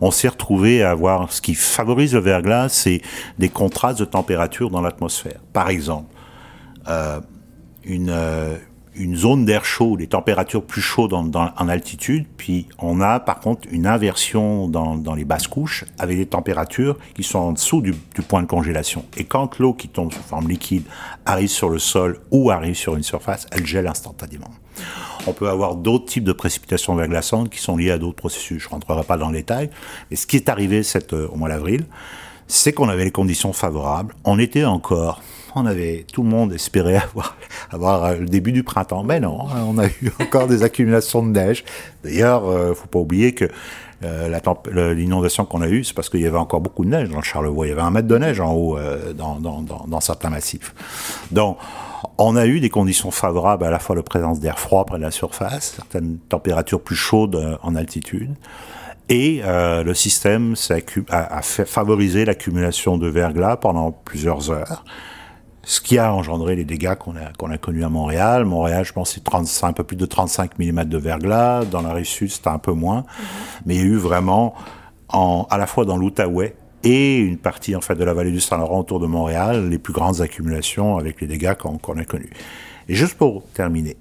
[0.02, 3.02] on s'est retrouvé à avoir ce qui favorise le verglas, c'est
[3.38, 5.40] des contrastes de température dans l'atmosphère.
[5.54, 6.14] Par exemple,
[6.88, 7.20] euh,
[7.84, 8.56] une, euh,
[9.00, 13.68] une zone d'air chaud, des températures plus chaudes en, altitude, puis on a par contre
[13.72, 17.94] une inversion dans, les basses couches avec des températures qui sont en dessous du
[18.28, 19.06] point de congélation.
[19.18, 20.84] Et quand l'eau qui tombe sous forme liquide
[21.26, 24.52] arrive sur le sol ou arrive sur une surface, elle gèle instantanément.
[25.30, 28.64] On peut avoir d'autres types de précipitations verglaçantes qui sont liées à d'autres processus.
[28.64, 29.70] Je ne rentrerai pas dans le détail.
[30.10, 31.86] Mais ce qui est arrivé cette, euh, au mois d'avril,
[32.48, 34.16] c'est qu'on avait les conditions favorables.
[34.24, 35.22] On était encore,
[35.54, 37.38] on avait, tout le monde espérait avoir,
[37.70, 39.04] avoir euh, le début du printemps.
[39.04, 41.64] Mais non, on a eu encore des accumulations de neige.
[42.04, 43.46] D'ailleurs, euh, faut pas oublier que
[44.02, 47.24] l'inondation qu'on a eue, c'est parce qu'il y avait encore beaucoup de neige dans le
[47.24, 47.68] Charlevoix.
[47.68, 48.80] Il y avait un mètre de neige en haut
[49.14, 50.74] dans, dans, dans, dans, certains massifs.
[51.32, 51.58] Donc,
[52.18, 55.04] on a eu des conditions favorables à la fois la présence d'air froid près de
[55.04, 58.36] la surface, certaines températures plus chaudes euh, en altitude,
[59.10, 60.56] et euh, le système
[61.10, 64.84] a, a fait favoriser l'accumulation de verglas pendant plusieurs heures
[65.70, 68.44] ce qui a engendré les dégâts qu'on a, qu'on a connus à Montréal.
[68.44, 71.66] Montréal, je pense, c'est un peu plus de 35 mm de verglas.
[71.66, 73.02] Dans la rive sud, c'était un peu moins.
[73.02, 73.62] Mm -hmm.
[73.66, 74.56] Mais il y a eu vraiment,
[75.10, 78.40] en, à la fois dans l'Outaouais et une partie en fait de la vallée du
[78.40, 82.32] Saint-Laurent autour de Montréal, les plus grandes accumulations avec les dégâts qu'on qu a connus.
[82.88, 83.98] Et juste pour terminer,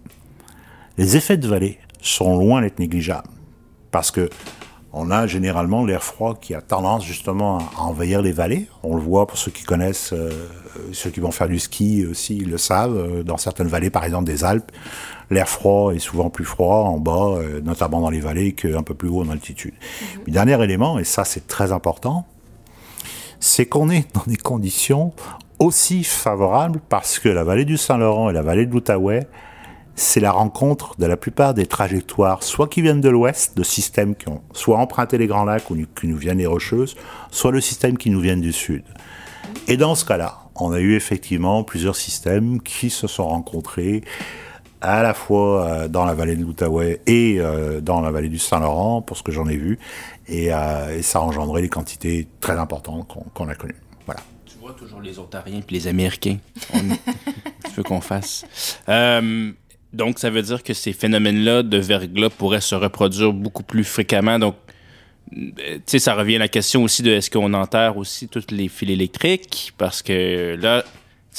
[0.97, 3.29] les effets de vallée sont loin d'être négligeables.
[3.91, 4.29] Parce que
[4.93, 8.67] on a généralement l'air froid qui a tendance justement à envahir les vallées.
[8.83, 10.31] On le voit pour ceux qui connaissent, euh,
[10.93, 12.97] ceux qui vont faire du ski aussi, ils le savent.
[12.97, 14.73] Euh, dans certaines vallées, par exemple des Alpes,
[15.31, 18.95] l'air froid est souvent plus froid en bas, euh, notamment dans les vallées, qu'un peu
[18.95, 19.75] plus haut en altitude.
[19.75, 20.33] -hmm.
[20.33, 22.25] Dernier élément, et ça c'est très important,
[23.41, 25.13] c'est qu'on est dans des conditions
[25.59, 29.27] aussi favorables parce que la vallée du Saint-Laurent et la vallée de l'Outaouais
[29.99, 34.15] c'est la rencontre de la plupart des trajectoires, soit qui viennent de l'ouest, de systèmes
[34.15, 36.95] qui ont soit emprunté les Grands Lacs ou qui nous viennent des Rocheuses,
[37.33, 38.85] soit le système qui nous vient du sud.
[39.67, 44.05] Et dans ce cas-là, on a eu effectivement plusieurs systèmes qui se sont rencontrés
[44.81, 47.41] à la fois dans la vallée de l'Outaouais et
[47.83, 49.81] dans la vallée du Saint-Laurent, pour ce que j'en ai vu,
[50.29, 53.77] et, et, ça a engendré des quantités très importantes qu'on qu a connues.
[54.07, 54.21] Voilà.
[54.47, 56.39] Tu vois toujours les Ontariens et les Américains.
[56.75, 56.79] On...
[57.65, 58.45] tu veux qu'on fasse.
[58.89, 59.53] Euh...
[59.93, 64.39] Donc, ça veut dire que ces phénomènes-là de verglas pourraient se reproduire beaucoup plus fréquemment.
[64.39, 64.57] Donc,
[65.31, 68.69] tu sais, ça revient à la question aussi de est-ce qu'on enterre aussi tous les
[68.69, 69.73] fils électriques?
[69.79, 70.85] Parce que là,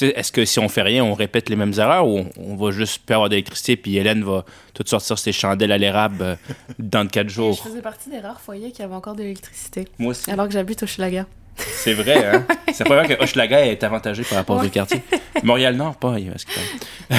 [0.02, 2.72] est-ce que si on fait rien, on répète les mêmes erreurs ou on, on va
[2.72, 6.38] juste plus avoir d'électricité puis Hélène va tout sortir ses chandelles à l'érable
[6.78, 7.62] dans quatre jours?
[7.64, 9.88] Je faisais partie des rares foyers qui avaient encore de l'électricité.
[9.98, 10.30] Moi aussi.
[10.32, 11.26] Alors que j'habite au Hochelaga.
[11.60, 12.46] C'est vrai, hein?
[12.74, 14.68] C'est pas vrai que Hochelaga est avantagé par rapport ouais.
[14.68, 15.02] aux quartiers.
[15.44, 16.16] Montréal-Nord, pas.
[16.16, 17.14] Que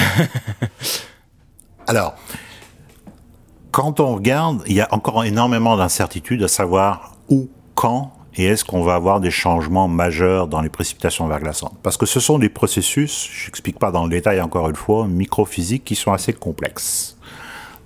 [1.87, 2.15] alors,
[3.71, 8.63] quand on regarde, il y a encore énormément d'incertitudes à savoir où, quand et est-ce
[8.63, 11.77] qu'on va avoir des changements majeurs dans les précipitations verglaçantes?
[11.83, 15.07] Parce que ce sont des processus, je n'explique pas dans le détail encore une fois,
[15.07, 17.17] microphysiques qui sont assez complexes.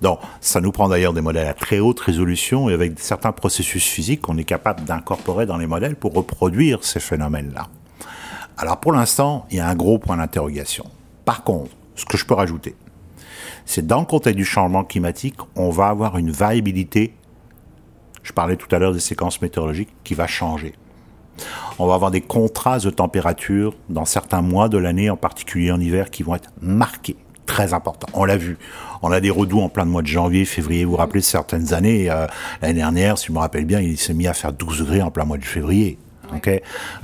[0.02, 3.84] Donc, ça nous prend d'ailleurs des modèles à très haute résolution et avec certains processus
[3.84, 7.68] physiques qu'on est capable d'incorporer dans les modèles pour reproduire ces phénomènes-là.
[8.58, 10.86] Alors, pour l'instant, il y a un gros point d'interrogation.
[11.24, 12.74] Par contre, ce que je peux rajouter,
[13.64, 17.14] c'est dans le contexte du changement climatique, on va avoir une variabilité,
[18.26, 20.74] je parlais tout à l'heure des séquences météorologiques, qui va changer.
[21.78, 25.80] On va avoir des contrastes de température dans certains mois de l'année, en particulier en
[25.80, 28.08] hiver, qui vont être marqués, très importants.
[28.14, 28.58] On l'a vu.
[29.02, 30.84] On a des redoux en plein de mois de janvier, février.
[30.84, 32.26] Vous vous rappelez certaines années, euh,
[32.62, 35.12] l'année dernière, si je me rappelle bien, il s'est mis à faire 12 degrés en
[35.12, 35.96] plein mois de février.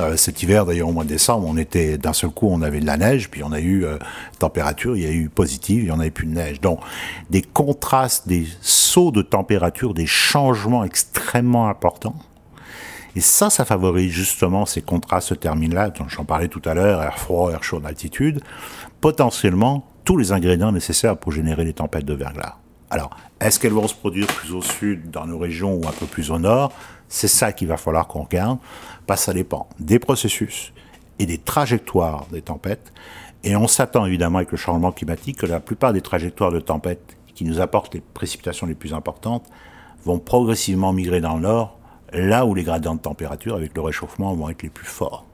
[0.01, 2.81] Euh, cet hiver, d'ailleurs, au mois de décembre, on était d'un seul coup, on avait
[2.81, 3.99] de la neige, puis on a eu euh,
[4.39, 6.61] température, il y a eu positive, il y en avait plus de neige.
[6.61, 6.81] Donc,
[7.31, 12.17] des contrastes, des sauts de température, des changements extrêmement importants.
[13.15, 16.75] Et ça, ça favorise justement ces contrastes se terminent là, dont j'en parlais tout à
[16.75, 18.41] l'heure, air froid, air chaud en altitude,
[19.01, 22.57] potentiellement tous les ingrédients nécessaires pour générer les tempêtes de verglas.
[22.91, 26.07] Alors, est-ce qu'elles vont se produire plus au sud, dans nos régions, ou un peu
[26.07, 26.73] plus au nord?
[27.13, 28.59] C'est ça qu'il va falloir qu'on regarde,
[29.07, 30.73] parce que ça dépend des processus
[31.19, 32.91] et des trajectoires des tempêtes.
[33.45, 37.19] Et on s'attend évidemment avec le changement climatique que la plupart des trajectoires de tempêtes
[37.35, 39.45] qui nous apportent les précipitations les plus importantes
[40.07, 41.79] vont progressivement migrer dans le nord,
[42.15, 45.27] là où les gradients de température avec le réchauffement vont être les plus forts.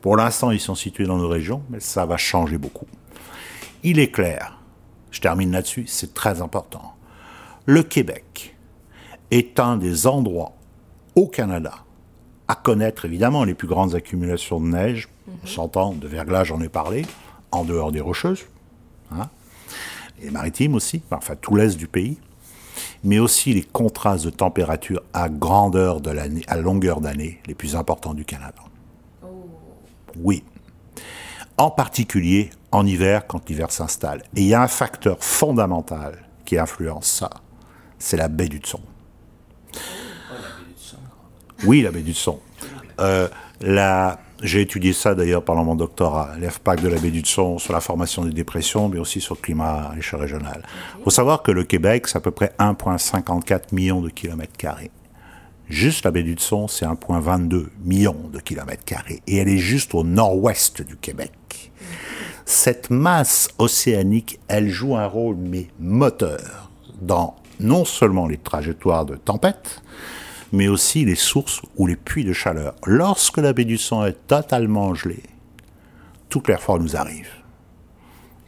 [0.00, 2.86] Pour l'instant, ils sont situés dans nos régions, mais ça va changer beaucoup.
[3.82, 4.58] Il est clair,
[5.10, 6.94] je termine là-dessus, c'est très important.
[7.66, 8.56] Le Québec
[9.30, 10.54] est un des endroits
[11.14, 11.84] au Canada
[12.48, 15.08] à connaître évidemment les plus grandes accumulations de neige,
[15.42, 17.06] on s'entend, de verglas, j'en ai parlé,
[17.50, 18.44] en dehors des rocheuses,
[19.10, 19.28] hein,
[20.22, 22.18] et maritimes aussi, enfin tout l'est du pays,
[23.02, 27.76] mais aussi les contrastes de température à grandeur de l'année, à longueur d'année, les plus
[27.76, 28.60] importants du Canada.
[30.16, 30.44] Oui.
[31.56, 34.24] En particulier en hiver, quand l'hiver s'installe.
[34.34, 37.30] Et il y a un facteur fondamental qui influence ça,
[37.98, 38.80] c'est la baie du Tson.
[41.64, 42.38] Oui, la baie du Tson.
[43.00, 43.28] Euh,
[44.42, 47.80] j'ai étudié ça d'ailleurs pendant mon doctorat, l'EFPAC de la baie du Tson sur la
[47.80, 50.62] formation des dépressions, mais aussi sur le climat à l'échelle régionale.
[50.98, 54.90] Il faut savoir que le Québec, c'est à peu près 1,54 millions de kilomètres carrés.
[55.68, 59.22] Juste la baie du Tson, c'est 1,22 millions de kilomètres carrés.
[59.26, 61.32] Et elle est juste au nord-ouest du Québec.
[62.44, 69.16] Cette masse océanique, elle joue un rôle, mais moteur, dans non seulement les trajectoires de
[69.16, 69.82] tempête,
[70.54, 72.74] mais aussi les sources ou les puits de chaleur.
[72.86, 75.22] Lorsque la baie du sang est totalement gelée,
[76.28, 77.28] tout l'air froid nous arrive.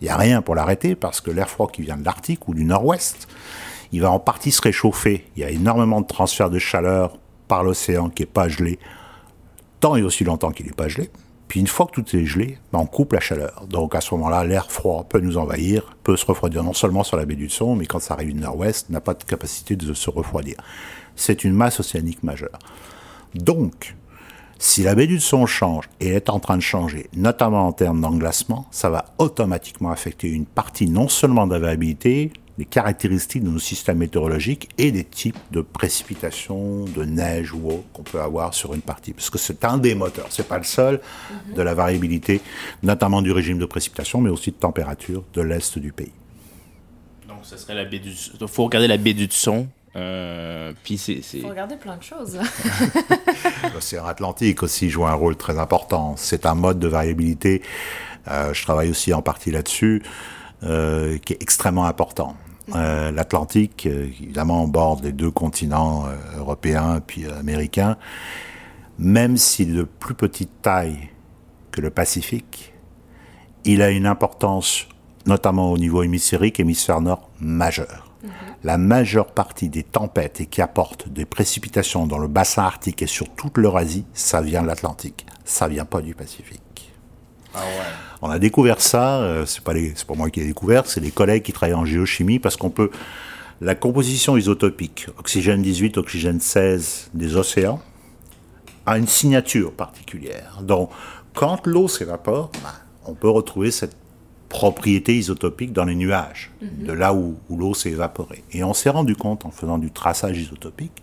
[0.00, 2.54] Il n'y a rien pour l'arrêter parce que l'air froid qui vient de l'Arctique ou
[2.54, 3.28] du nord-ouest,
[3.92, 5.26] il va en partie se réchauffer.
[5.36, 8.78] Il y a énormément de transfert de chaleur par l'océan qui n'est pas gelé,
[9.80, 11.10] tant et aussi longtemps qu'il n'est pas gelé.
[11.48, 13.64] Puis une fois que tout est gelé, ben, on coupe la chaleur.
[13.68, 17.16] Donc à ce moment-là, l'air froid peut nous envahir, peut se refroidir non seulement sur
[17.16, 19.94] la baie du Son, mais quand ça arrive du nord-ouest, n'a pas de capacité de
[19.94, 20.56] se refroidir.
[21.14, 22.58] C'est une masse océanique majeure.
[23.34, 23.94] Donc,
[24.58, 28.00] si la baie du Son change et est en train de changer, notamment en termes
[28.00, 33.50] d'englacement, ça va automatiquement affecter une partie non seulement de la variabilité, des caractéristiques de
[33.50, 38.54] nos systèmes météorologiques et des types de précipitations, de neige ou autre qu'on peut avoir
[38.54, 39.12] sur une partie.
[39.12, 41.00] Parce que c'est un des moteurs, c'est pas le seul,
[41.54, 42.40] de la variabilité,
[42.82, 46.12] notamment du régime de précipitation, mais aussi de température de l'est du pays.
[47.28, 48.10] Donc, ce serait la baie du.
[48.10, 49.68] Il faut regarder la baie du son.
[49.96, 51.22] Euh, puis c'est.
[51.40, 52.38] Faut regarder plein de choses.
[53.74, 56.14] L'océan Atlantique aussi joue un rôle très important.
[56.16, 57.62] C'est un mode de variabilité.
[58.28, 60.02] Euh, je travaille aussi en partie là-dessus,
[60.62, 62.36] euh, qui est extrêmement important.
[62.74, 67.96] Euh, L'Atlantique, euh, évidemment, borde les deux continents euh, européens puis américains,
[68.98, 71.10] même s'il est de plus petite taille
[71.70, 72.72] que le Pacifique,
[73.64, 74.88] il a une importance,
[75.26, 78.12] notamment au niveau hémisphérique, hémisphère nord, majeure.
[78.64, 83.06] La majeure partie des tempêtes et qui apportent des précipitations dans le bassin arctique et
[83.06, 85.26] sur toute l'Eurasie, ça vient de l'Atlantique.
[85.44, 86.65] Ça vient pas du Pacifique.
[87.56, 87.84] Ah ouais.
[88.22, 91.10] On a découvert ça, euh, c'est pas, les- pas moi qui ai découvert, c'est les
[91.10, 92.90] collègues qui travaillent en géochimie parce qu'on peut.
[93.60, 97.80] La composition isotopique, oxygène 18, oxygène 16 des océans,
[98.84, 100.58] a une signature particulière.
[100.62, 100.90] Donc,
[101.34, 102.70] quand l'eau s'évapore, ben,
[103.06, 103.96] on peut retrouver cette
[104.48, 108.44] propriété isotopique dans les nuages, de là où, où l'eau s'est évaporée.
[108.52, 111.02] Et on s'est rendu compte, en faisant du traçage isotopique,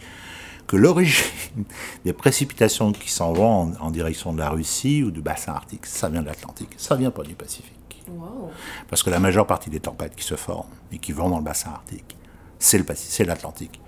[0.73, 1.23] que l'origine
[2.05, 5.85] des précipitations qui s'en vont en, en direction de la Russie ou du bassin arctique,
[5.85, 8.03] ça vient de l'Atlantique, ça vient pas du Pacifique.
[8.09, 8.49] Wow.
[8.89, 11.43] Parce que la majeure partie des tempêtes qui se forment et qui vont dans le
[11.43, 12.17] bassin arctique,
[12.57, 13.79] c'est le c'est l'Atlantique.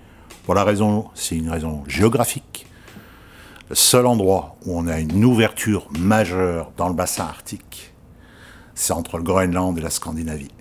[0.44, 2.66] Pour la raison, c'est une raison géographique.
[3.68, 7.94] Le seul endroit où on a une ouverture majeure dans le bassin arctique,
[8.76, 10.52] c'est entre le Groenland et la Scandinavie.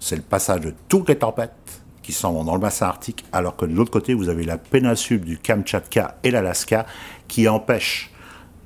[0.00, 3.56] C'est le passage de toutes les tempêtes qui s'en vont dans le bassin arctique, alors
[3.56, 6.86] que de l'autre côté, vous avez la péninsule du Kamtchatka et l'Alaska
[7.28, 8.10] qui empêchent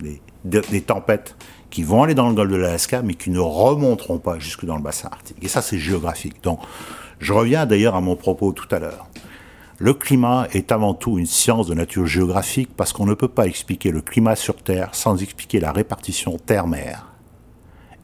[0.00, 1.36] les, de- des tempêtes
[1.70, 4.76] qui vont aller dans le golfe de l'Alaska, mais qui ne remonteront pas jusque dans
[4.76, 5.36] le bassin arctique.
[5.42, 6.42] Et ça, c'est géographique.
[6.42, 6.60] Donc,
[7.18, 9.06] je reviens d'ailleurs à mon propos tout à l'heure.
[9.78, 13.46] Le climat est avant tout une science de nature géographique parce qu'on ne peut pas
[13.46, 17.12] expliquer le climat sur Terre sans expliquer la répartition terre-mer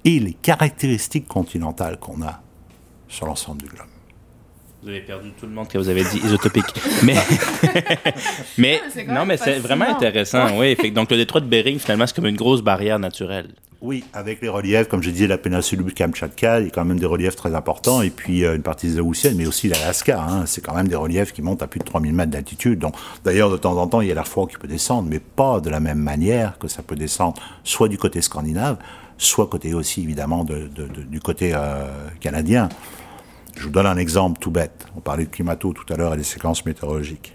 [0.04, 2.42] et les caractéristiques continentales qu'on a
[3.08, 3.86] sur l'ensemble du globe.
[4.82, 6.64] Vous avez perdu tout le monde quand vous avez dit isotopique.
[7.04, 7.14] mais,
[8.58, 10.58] mais, non, mais c'est vraiment intéressant.
[10.58, 13.48] Oui, fait donc le détroit de Bering, finalement, c'est comme une grosse barrière naturelle.
[13.80, 16.84] Oui, avec les reliefs, comme je disais, la péninsule du Kamtchatka, il y a quand
[16.84, 20.20] même des reliefs très importants, et puis euh, une partie des Aoussiennes, mais aussi l'Alaska,
[20.22, 22.78] hein, c'est quand même des reliefs qui montent à plus de 3000 mètres d'altitude.
[22.78, 25.18] Donc, d'ailleurs, de temps en temps, il y a l'air froid qui peut descendre, mais
[25.18, 28.76] pas de la même manière que ça peut descendre soit du côté scandinave,
[29.18, 31.84] soit côté aussi, évidemment, de- de- de- du côté euh,
[32.20, 32.68] canadien.
[33.62, 34.86] Je vous donne un exemple tout bête.
[34.96, 37.32] On parlait de climato tout à l'heure et des séquences météorologiques.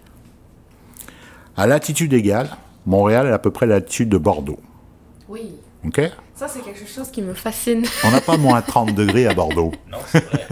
[1.56, 2.50] À latitude égale,
[2.86, 4.60] Montréal est à peu près la latitude de Bordeaux.
[5.30, 5.56] Oui.
[5.86, 6.02] OK?
[6.36, 7.86] Ça, c'est quelque chose qui me fascine.
[8.04, 9.72] On n'a pas moins 30 degrés à Bordeaux.
[9.90, 10.46] Non, c'est vrai.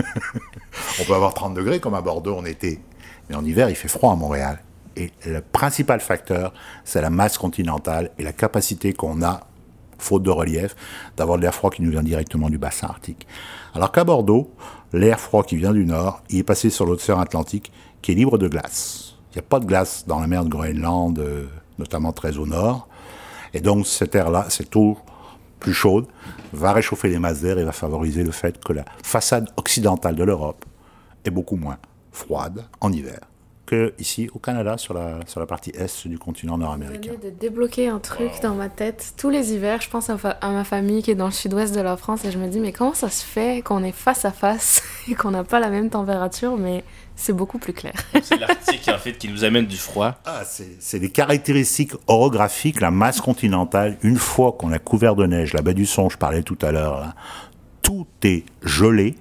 [1.01, 2.79] On peut avoir 30 degrés comme à Bordeaux en été.
[3.29, 4.63] Mais en hiver, il fait froid à Montréal.
[4.95, 6.53] Et le principal facteur,
[6.85, 9.41] c'est la masse continentale et la capacité qu'on a,
[9.97, 10.75] faute de relief,
[11.17, 13.27] d'avoir de l'air froid qui nous vient directement du bassin arctique.
[13.73, 14.51] Alors qu'à Bordeaux,
[14.93, 18.37] l'air froid qui vient du nord, il est passé sur l'océan Atlantique qui est libre
[18.37, 19.15] de glace.
[19.31, 22.45] Il n'y a pas de glace dans la mer de Groenland, euh, notamment très au
[22.45, 22.87] nord.
[23.53, 24.97] Et donc cet air-là, cette eau
[25.59, 26.07] plus chaude,
[26.53, 30.23] va réchauffer les masses d'air et va favoriser le fait que la façade occidentale de
[30.23, 30.63] l'Europe
[31.25, 31.77] est beaucoup moins
[32.11, 33.19] froide en hiver
[33.65, 37.13] que ici au Canada sur la, sur la partie est du continent nord-américain.
[37.21, 39.13] de débloquer un truc dans ma tête.
[39.17, 41.97] Tous les hivers, je pense à, ma famille qui est dans le sud-ouest de la
[41.97, 44.83] France et je me dis, mais comment ça se fait qu'on est face à face
[45.09, 46.83] et qu'on n'a pas la même température, mais
[47.15, 47.93] c'est beaucoup plus clair.
[48.21, 50.15] C'est l'Arctique, en fait, qui nous amène du froid.
[50.25, 53.97] Ah, c'est c'est les caractéristiques orographiques, la masse continentale.
[54.01, 56.73] Une fois qu'on a couvert de neige, la baie du Son, je parlais tout à
[56.73, 57.13] l'heure,
[57.81, 59.15] tout est gelé.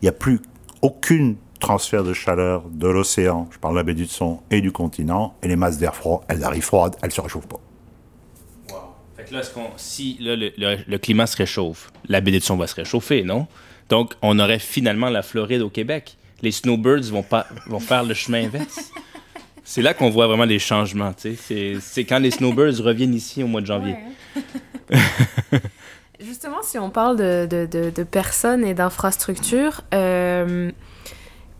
[0.00, 0.40] Il n'y a plus
[0.80, 4.72] aucun transfert de chaleur de l'océan, je parle de la baie du Son et du
[4.72, 7.60] continent, et les masses d'air froid, elles arrivent froides, elles se réchauffent pas.
[9.16, 9.42] Fait que là,
[9.76, 13.46] si là, le, le- le climat se réchauffe, la baie d'Édition va se réchauffer, non?
[13.88, 16.16] Donc, on aurait finalement la Floride au Québec.
[16.42, 18.92] Les snowbirds vont, pas, vont faire le chemin inverse.
[19.64, 21.12] C'est là qu'on voit vraiment les changements.
[21.12, 21.76] tu sais.
[21.80, 23.96] C'est quand les snowbirds reviennent ici au mois de janvier.
[26.20, 30.70] Justement, si on parle de, de, de- de personnes et d'infrastructures, euh,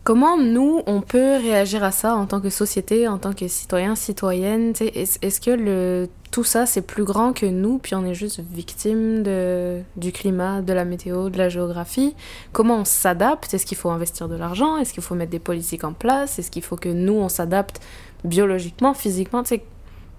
[0.03, 3.95] comment nous, on peut réagir à ça en tant que société, en tant que citoyen,
[3.95, 9.23] citoyenne Est-ce que tout ça, c'est plus grand que nous, puis on est juste victime
[9.23, 12.15] du climat, de la météo, de la géographie?
[12.51, 13.53] Comment on s'adapte?
[13.53, 14.77] Est-ce qu'il faut investir de l'argent?
[14.77, 16.39] Est-ce qu'il faut mettre des politiques en place?
[16.39, 17.81] Est-ce qu'il faut que nous, on s'adapte
[18.23, 19.43] biologiquement, physiquement?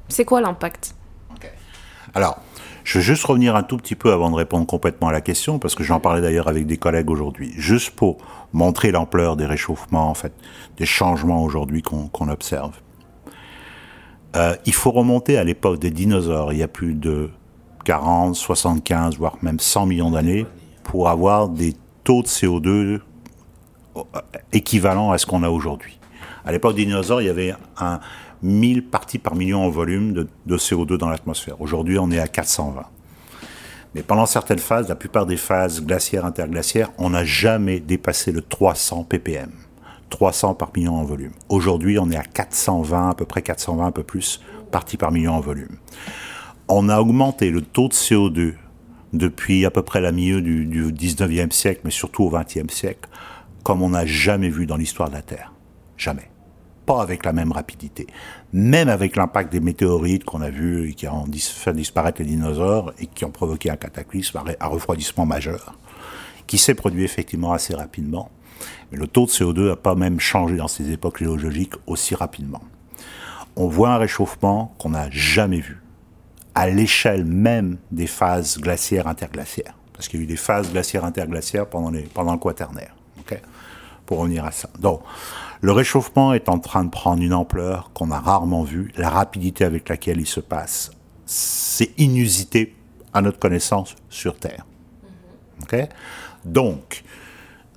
[0.09, 0.95] C'est quoi l'impact?
[2.13, 2.41] Alors,
[2.91, 5.61] je veux juste revenir un tout petit peu avant de répondre complètement à la question,
[5.61, 8.19] parce que j'en parlais d'ailleurs avec des collègues aujourd'hui, juste pour
[8.53, 10.33] montrer l'ampleur des réchauffements, en fait,
[10.77, 12.73] des changements aujourd'hui qu'on observe.
[14.35, 17.31] Euh, il faut remonter à l'époque des dinosaures, il y a plus de
[17.85, 20.45] 40, 75, voire même 100 millions d'années,
[20.83, 23.01] pour avoir des taux de CO2 euh,
[24.53, 26.01] équivalents à ce qu'on a aujourd'hui.
[26.45, 28.01] À l'époque des dinosaures, il y avait un
[28.43, 31.61] 1000 parties par million en volume de, de CO2 dans l'atmosphère.
[31.61, 32.85] Aujourd'hui, on est à 420.
[33.95, 38.41] Mais pendant certaines phases, la plupart des phases glaciaires, interglaciaires, on n'a jamais dépassé le
[38.41, 39.51] 300 ppm.
[40.11, 41.33] 300 par million en volume.
[41.49, 45.35] Aujourd'hui, on est à 420, à peu près 420, un peu plus, parties par million
[45.35, 45.77] en volume.
[46.69, 48.55] On a augmenté le taux de CO2
[49.13, 53.09] depuis à peu près la milieu du 19e siècle, mais surtout au 20e siècle,
[53.65, 55.53] comme on n'a jamais vu dans l'histoire de la Terre.
[55.97, 56.31] Jamais.
[56.91, 58.09] Pas avec la même rapidité.
[58.53, 62.93] Même avec l'impact des météorites qu'on a vu et qui ont fait disparaître les dinosaures
[62.99, 65.77] et qui ont provoqué un cataclysme, un, refroidissement majeur,
[66.49, 68.33] qui s'est produit effectivement assez rapidement.
[68.91, 72.63] Mais le taux de CO2 n'a pas même changé dans ces époques géologiques aussi rapidement.
[73.55, 75.81] On voit un réchauffement qu'on n'a jamais vu
[76.57, 79.77] à l'échelle même des phases glaciaires interglaciaires.
[79.93, 82.97] Parce qu'il y a eu des phases glaciaires interglaciaires pendant, pendant le quaternaire.
[83.21, 83.41] ok?
[84.07, 84.69] Pour revenir à ça.
[84.81, 85.03] Donc,
[85.61, 88.93] le réchauffement est en train de prendre une ampleur qu'on a rarement vue.
[88.97, 90.91] La rapidité avec laquelle il se passe,
[91.27, 92.75] c'est inusité
[93.13, 94.65] à notre connaissance sur Terre.
[95.63, 95.77] ok?
[96.45, 97.03] Donc,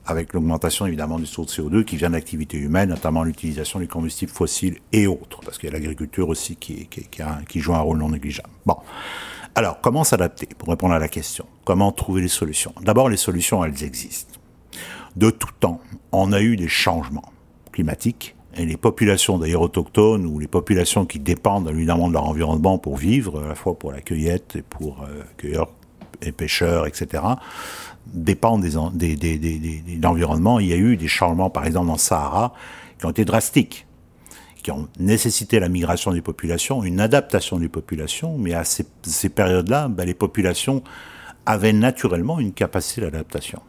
[0.06, 3.88] avec l'augmentation évidemment du taux de CO2 qui vient de l'activité humaine, notamment l'utilisation des
[3.88, 7.60] combustibles fossiles et autres, parce qu'il y a l'agriculture aussi qui, qui, qui, a- qui
[7.60, 8.50] joue un rôle non négligeable.
[8.66, 8.78] Bon.
[9.56, 10.48] Alors, comment s'adapter?
[10.58, 12.74] Pour répondre à la question Comment trouver les solutions?
[12.82, 14.40] D'abord, les solutions, elles existent.
[15.16, 15.80] De tout temps,
[16.12, 17.32] on a eu des changements
[17.74, 22.78] climatiques et les populations d'ailleurs autochtones ou les populations qui dépendent évidemment de leur environnement
[22.78, 25.70] pour vivre, à la fois pour la cueillette et pour euh, cueilleurs
[26.22, 27.24] et pêcheurs, etc.,
[28.08, 30.60] dépendent des, des, des, des, des- de l'environnement.
[30.60, 32.54] Il y a eu des changements, par exemple, dans le Sahara,
[33.00, 33.88] qui ont été drastiques,
[34.62, 39.30] qui ont nécessité la migration des populations, une adaptation des populations, mais à ces, ces
[39.30, 40.84] périodes-là, ben, les populations
[41.46, 43.60] avaient naturellement une capacité d'adaptation.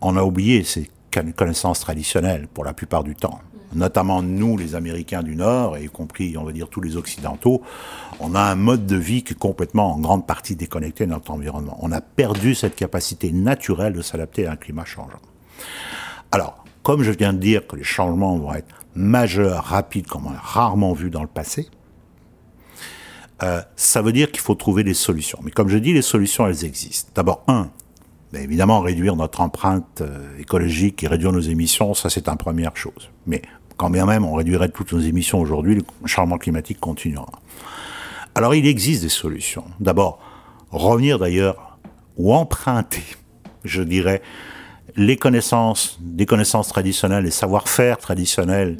[0.00, 3.40] On a oublié ces can- connaissances traditionnelles pour la plupart du temps.
[3.74, 7.62] Notamment nous, les Américains du Nord, et y compris, on va dire, tous les Occidentaux,
[8.20, 11.30] on a un mode de vie qui est complètement, en grande partie, déconnecté de notre
[11.32, 11.76] environnement.
[11.82, 15.20] On a perdu cette capacité naturelle de s'adapter à un climat changeant.
[16.30, 20.32] Alors, comme je viens de dire que les changements vont être majeurs, rapides, comme on
[20.32, 21.68] a rarement vu dans le passé,
[23.42, 25.40] euh, ça veut dire qu'il faut trouver des solutions.
[25.42, 27.10] Mais comme je dis, les solutions, elles existent.
[27.14, 27.68] D'abord, un,
[28.32, 32.76] Ben, évidemment, réduire notre empreinte euh, écologique et réduire nos émissions, ça c'est une première
[32.76, 33.10] chose.
[33.26, 33.42] Mais
[33.76, 37.30] quand bien même on réduirait toutes nos émissions aujourd'hui, le changement climatique continuera.
[38.34, 39.64] Alors il existe des solutions.
[39.80, 40.18] D'abord,
[40.70, 41.78] revenir d'ailleurs
[42.16, 43.04] ou emprunter,
[43.64, 44.22] je dirais,
[44.96, 48.78] les connaissances, des connaissances traditionnelles, les savoir-faire traditionnels,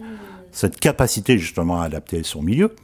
[0.50, 2.74] cette capacité justement à adapter son milieu,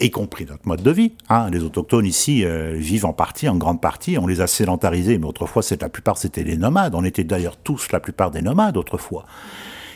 [0.00, 1.12] y compris notre mode de vie.
[1.28, 1.50] Hein.
[1.50, 5.26] Les autochtones ici euh, vivent en partie, en grande partie, on les a sédentarisés, mais
[5.26, 6.94] autrefois, la plupart c'était des nomades.
[6.94, 9.24] On était d'ailleurs tous la plupart des nomades autrefois,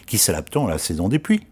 [0.06, 1.46] qui s'adaptaient à la saison des pluies.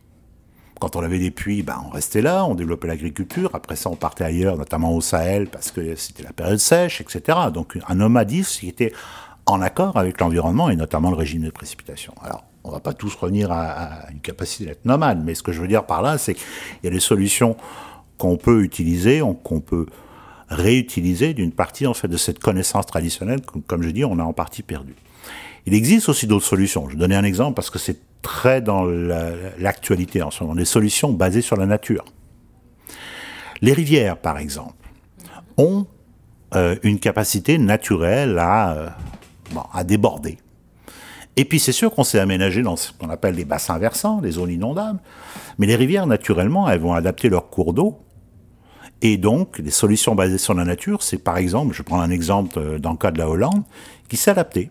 [0.81, 3.51] Quand on avait des puits, ben, on restait là, on développait l'agriculture.
[3.55, 7.39] Après ça, on partait ailleurs, notamment au Sahel, parce que c'était la période sèche, etc.
[7.53, 8.93] Donc un nomadisme qui était
[9.47, 12.15] en accord avec l'environnement et notamment le régime de précipitation.
[12.23, 15.61] Alors, on va pas tous revenir à, une capacité d'être nomade, mais ce que je
[15.61, 16.45] veux dire par là, c'est qu'il
[16.83, 17.57] y a des solutions
[18.19, 19.87] qu'on peut utiliser, qu'on peut
[20.49, 24.33] réutiliser d'une partie en fait de cette connaissance traditionnelle, comme je dis, on a en
[24.33, 24.95] partie perdu.
[25.67, 26.87] Il existe aussi d'autres solutions.
[26.89, 30.65] Je vais donner un exemple parce que c'est très dans l'actualité en ce moment, des
[30.65, 32.05] solutions basées sur la nature.
[33.61, 34.75] Les rivières, par exemple,
[35.57, 35.87] ont
[36.55, 38.89] euh, une capacité naturelle à, euh,
[39.73, 40.39] à déborder.
[41.37, 44.33] Et puis c'est sûr qu'on s'est aménagé dans ce qu'on appelle les bassins versants, les
[44.33, 45.01] zones inondables,
[45.59, 47.99] mais les rivières, naturellement, elles vont adapter leur cours d'eau.
[49.03, 52.59] Et donc, les solutions basées sur la nature, c'est par exemple, je prends un exemple
[52.59, 53.63] euh, dans le cas de la Hollande,
[54.09, 54.71] qui s'est adapté.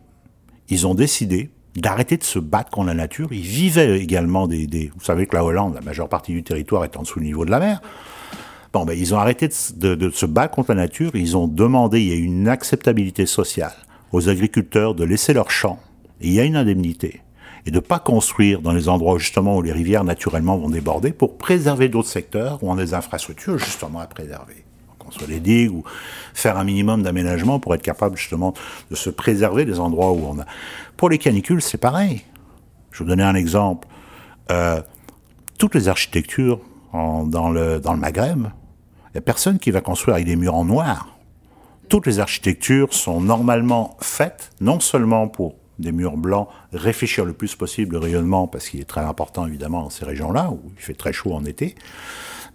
[0.69, 3.31] Ils ont décidé d'arrêter de se battre contre la nature.
[3.31, 6.95] Ils vivaient également des, Vous savez que la Hollande, la majeure partie du territoire est
[6.97, 7.81] en dessous du niveau de la mer.
[8.71, 11.11] Bon, ben, ils ont arrêté de, de, se battre contre la nature.
[11.13, 13.73] Ils ont demandé, il y a une acceptabilité sociale
[14.11, 15.79] aux agriculteurs de laisser leurs champs.
[16.23, 17.21] Il y a une indemnité.
[17.65, 21.11] Et de ne pas construire dans les endroits justement où les rivières naturellement vont déborder
[21.13, 24.65] pour préserver d'autres secteurs où on a des infrastructures justement à préserver
[25.13, 25.83] soit les digues ou
[26.33, 28.53] faire un minimum d'aménagement pour être capable justement
[28.89, 30.45] de se préserver des endroits où on a.
[30.97, 32.23] Pour les canicules, c'est pareil.
[32.91, 33.87] Je vais vous donner un exemple.
[34.51, 34.81] Euh,
[35.57, 36.59] toutes les architectures
[36.93, 40.55] dans, le, dans le Maghreb, il n'y a personne qui va construire avec des murs
[40.55, 41.17] en noir.
[41.89, 47.55] Toutes les architectures sont normalement faites non seulement pour des murs blancs, réfléchir le plus
[47.55, 50.93] possible le rayonnement, parce qu'il est très important évidemment dans ces régions-là, où il fait
[50.93, 51.75] très chaud en été,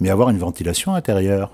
[0.00, 1.50] mais avoir une ventilation intérieure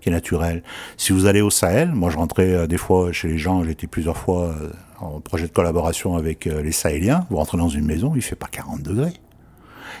[0.00, 0.62] qui est naturel.
[0.96, 3.86] Si vous allez au Sahel, moi je rentrais euh, des fois chez les gens, j'étais
[3.86, 7.86] plusieurs fois euh, en projet de collaboration avec euh, les Sahéliens, vous rentrez dans une
[7.86, 9.12] maison, il fait pas 40 degrés.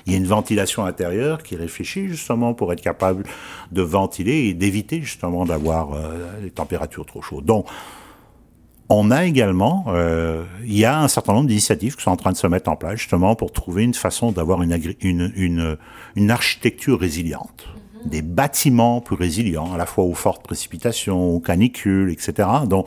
[0.06, 3.22] Il y a une ventilation intérieure qui réfléchit justement pour être capable
[3.70, 5.90] de ventiler et d'éviter justement d'avoir
[6.42, 7.44] des températures trop chaudes.
[7.44, 7.66] Donc,
[8.88, 9.86] on a également,
[10.64, 12.76] il y a un certain nombre d'initiatives qui sont en train de se mettre en
[12.76, 15.78] place justement pour trouver une façon d'avoir une, une, une,
[16.14, 17.68] une architecture résiliente
[18.04, 22.48] des bâtiments plus résilients, à la fois aux fortes précipitations, aux canicules, etc.
[22.66, 22.86] Donc,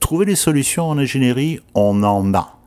[0.00, 2.58] trouver des solutions en ingénierie, on en a.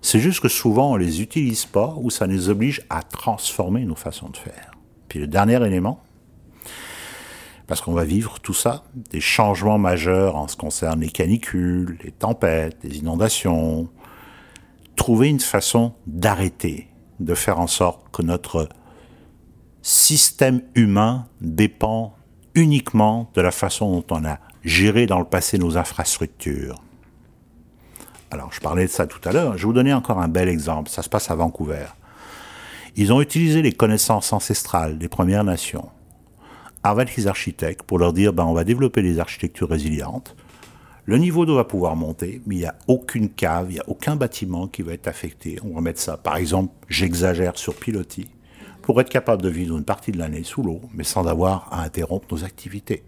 [0.00, 3.94] C'est juste que souvent, on les utilise pas ou ça nous oblige à transformer nos
[3.94, 4.72] façons de faire.
[5.08, 6.03] Puis le dernier élément,
[7.66, 11.98] parce qu'on va vivre tout ça, des changements majeurs en ce qui concerne les canicules,
[12.02, 13.88] les tempêtes, les inondations,
[14.96, 16.88] trouver une façon d'arrêter,
[17.20, 18.68] de faire en sorte que notre
[19.82, 22.16] système humain dépend
[22.54, 26.82] uniquement de la façon dont on a géré dans le passé nos infrastructures.
[28.30, 29.52] Alors, je parlais de ça tout à l'heure.
[29.52, 30.90] Je vais vous donner encore un bel exemple.
[30.90, 31.86] Ça se passe à Vancouver.
[32.96, 35.88] Ils ont utilisé les connaissances ancestrales des Premières Nations
[36.84, 40.36] avec les architectes pour leur dire ben, on va développer des architectures résilientes.
[41.06, 43.88] Le niveau d'eau va pouvoir monter, mais il n'y a aucune cave, il n'y a
[43.88, 45.58] aucun bâtiment qui va être affecté.
[45.62, 48.28] On va mettre ça, par exemple, j'exagère sur pilotis
[48.80, 51.82] pour être capable de vivre une partie de l'année sous l'eau, mais sans avoir à
[51.82, 53.02] interrompre nos activités.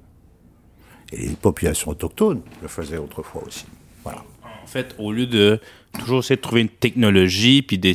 [1.13, 3.67] Et les populations autochtones le faisaient autrefois aussi.
[4.03, 4.25] Voilà.
[4.63, 5.61] En fait, au lieu de
[5.99, 7.95] toujours essayer de trouver une technologie puis des,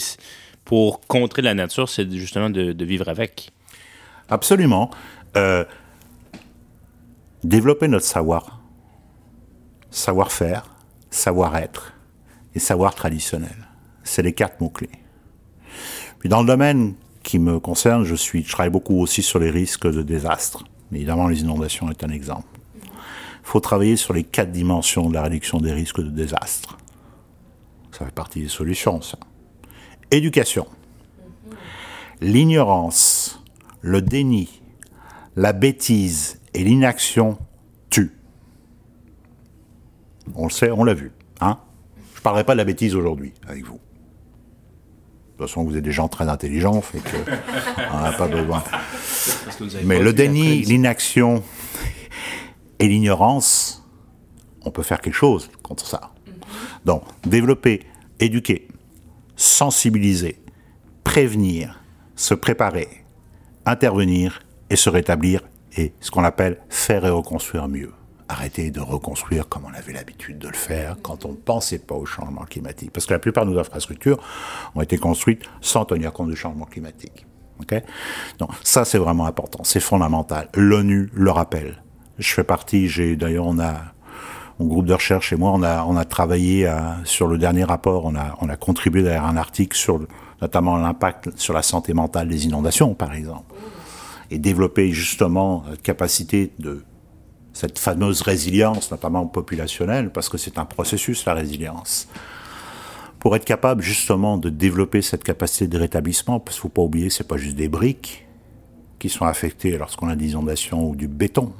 [0.63, 3.51] pour contrer la nature, c'est justement de, vivre avec.
[4.29, 4.89] Absolument.
[5.37, 5.63] Euh,
[7.43, 8.61] développer notre savoir,
[9.89, 10.75] savoir-faire,
[11.09, 11.93] savoir-être
[12.53, 13.55] et savoir traditionnel.
[14.03, 14.89] C'est les quatre mots-clés.
[16.19, 20.01] Puis dans le domaine qui me concerne, je, travaille beaucoup aussi sur les risques de
[20.01, 20.63] désastres.
[20.91, 22.47] Évidemment, les inondations est un exemple.
[22.83, 26.77] Il faut travailler sur les quatre dimensions de la réduction des risques de désastres.
[27.91, 29.17] Ça fait partie des solutions, ça.
[30.11, 30.67] Éducation.
[32.19, 33.43] L'ignorance,
[33.81, 34.60] le déni,
[35.35, 37.37] la bêtise et l'inaction
[37.89, 38.15] tuent.
[40.35, 41.11] On le sait, on l'a vu.
[41.39, 41.59] Hein
[42.13, 43.79] Je ne parlerai pas de la bêtise aujourd'hui avec vous.
[43.79, 47.17] De toute façon, vous êtes des gens très intelligents, fait que
[47.93, 48.63] on n'a pas besoin.
[49.85, 51.43] Mais le déni, l'inaction
[52.77, 53.83] et l'ignorance,
[54.63, 56.11] on peut faire quelque chose contre ça.
[56.85, 57.81] Donc, développer,
[58.19, 58.67] éduquer,
[59.35, 60.37] sensibiliser,
[61.03, 61.81] prévenir,
[62.15, 62.87] se préparer,
[63.65, 64.41] intervenir
[64.71, 65.41] et se rétablir
[65.77, 67.91] et ce qu'on appelle faire et reconstruire mieux.
[68.29, 71.95] Arrêter de reconstruire comme on avait l'habitude de le faire quand on ne pensait pas
[71.95, 72.91] au changement climatique.
[72.93, 74.17] Parce que la plupart de nos infrastructures
[74.73, 77.25] ont été construites sans tenir compte du changement climatique.
[77.59, 77.81] Okay
[78.39, 80.47] Donc ça c'est vraiment important, c'est fondamental.
[80.55, 81.83] L'ONU le rappelle.
[82.17, 83.75] Je fais partie, j'ai d'ailleurs on a
[84.57, 87.65] mon groupe de recherche et moi on a on a travaillé à, sur le dernier
[87.65, 89.99] rapport, on a on a contribué derrière un article sur
[90.41, 93.53] notamment l'impact sur la santé mentale des inondations par exemple
[94.31, 96.83] et développer justement la capacité de
[97.53, 102.07] cette fameuse résilience, notamment populationnelle, parce que c'est un processus, la résilience.
[103.19, 106.81] Pour être capable justement de développer cette capacité de rétablissement, parce qu'il ne faut pas
[106.81, 108.25] oublier, c'est pas juste des briques
[108.99, 111.51] qui sont affectées lorsqu'on a des inondations ou du béton,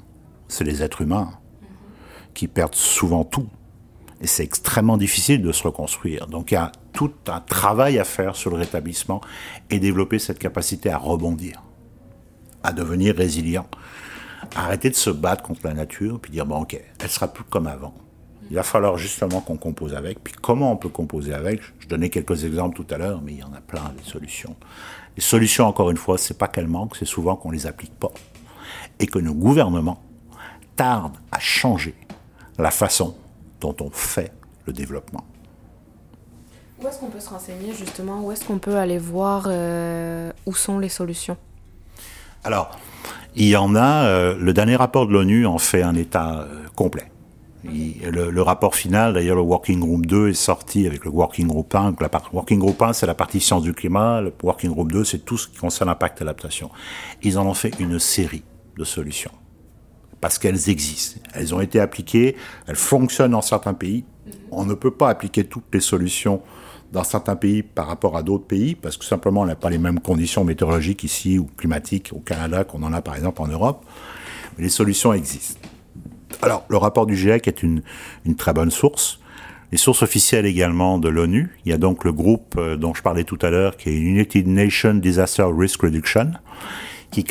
[0.48, 1.30] c'est les êtres humains
[2.34, 3.48] qui perdent souvent tout.
[4.22, 6.28] Et c'est extrêmement difficile de se reconstruire.
[6.28, 9.20] Donc il y a tout un travail à faire sur le rétablissement
[9.70, 11.62] et développer cette capacité à rebondir
[12.64, 13.68] à devenir résilient.
[14.56, 17.68] Arrêter de se battre contre la nature, puis dire, bon, ok, elle sera plus comme
[17.68, 17.94] avant.
[18.50, 20.22] Il va falloir justement qu'on compose avec.
[20.22, 21.62] Puis comment on peut composer avec?
[21.80, 24.56] Je donnais quelques exemples tout à l'heure, mais il y en a plein des solutions.
[25.16, 28.12] Les solutions, encore une fois, c'est pas qu'elles manquent, c'est souvent qu'on les applique pas.
[29.00, 30.02] Et que nos gouvernements
[30.76, 31.96] tardent à changer
[32.58, 33.16] la façon
[33.62, 34.34] dont on fait
[34.66, 35.24] le développement.
[36.82, 38.22] Où est-ce qu'on peut se renseigner justement?
[38.22, 41.38] Où est-ce qu'on peut aller voir euh, où sont les solutions?
[42.44, 42.78] Alors,
[43.36, 46.64] il y en a, euh, le dernier rapport de l'ONU en fait un état euh,
[46.76, 47.12] complet.
[47.64, 51.96] le, rapport final, d'ailleurs, le Working Group 2 est sorti avec le Working Group 1.
[52.00, 54.22] La Working Group 1, c'est la partie sciences du climat.
[54.22, 56.72] Le Working Group 2, c'est tout ce qui concerne l'impact et l'adaptation.
[57.22, 58.44] Ils en ont fait une série
[58.78, 59.32] de solutions.
[60.20, 61.20] Parce qu'elles existent.
[61.34, 62.36] Elles ont été appliquées,
[62.68, 64.04] elles fonctionnent dans certains pays.
[64.52, 66.42] On ne peut pas appliquer toutes les solutions
[66.92, 69.78] dans certains pays par rapport à d'autres pays, parce que simplement on n'a pas les
[69.78, 73.86] mêmes conditions météorologiques ici ou climatiques au Canada qu'on en a par exemple en Europe.
[74.58, 75.60] Mais les solutions existent.
[76.42, 77.84] Alors, le rapport du GIEC est une,
[78.38, 79.20] très bonne source.
[79.72, 81.50] Les sources officielles également de l'ONU.
[81.66, 83.96] Il y a donc le groupe euh, dont je parlais tout à l'heure, qui est
[83.96, 86.32] United Nations Disaster Risk Reduction,
[87.12, 87.24] qui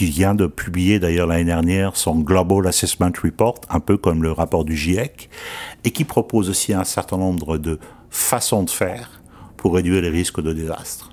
[0.00, 4.64] vient de publier d'ailleurs l'année dernière son Global Assessment Report, un peu comme le rapport
[4.64, 5.30] du GIEC,
[5.84, 7.78] et qui propose aussi un certain nombre de
[8.10, 9.20] façon de faire
[9.56, 11.10] pour réduire les risques de désastre.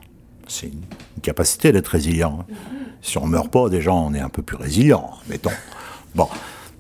[0.48, 0.82] C'est une,
[1.22, 2.40] capacité d'être résilient.
[2.42, 2.54] Hein.
[3.02, 5.52] Si on meurt pas, déjà, on est un peu plus résilient, mettons.
[6.16, 6.28] Bon.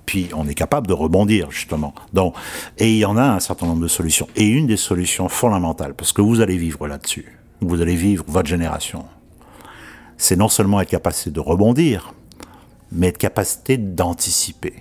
[0.05, 1.93] Puis on est capable de rebondir, justement.
[2.13, 2.36] Donc,
[2.78, 4.28] et il y en a un certain nombre de solutions.
[4.36, 8.47] Et une des solutions fondamentales, parce que vous allez vivre là-dessus, vous allez vivre votre
[8.47, 9.05] génération,
[10.18, 12.13] c'est non seulement être capacité de rebondir,
[12.91, 14.74] mais être capacité d'anticiper.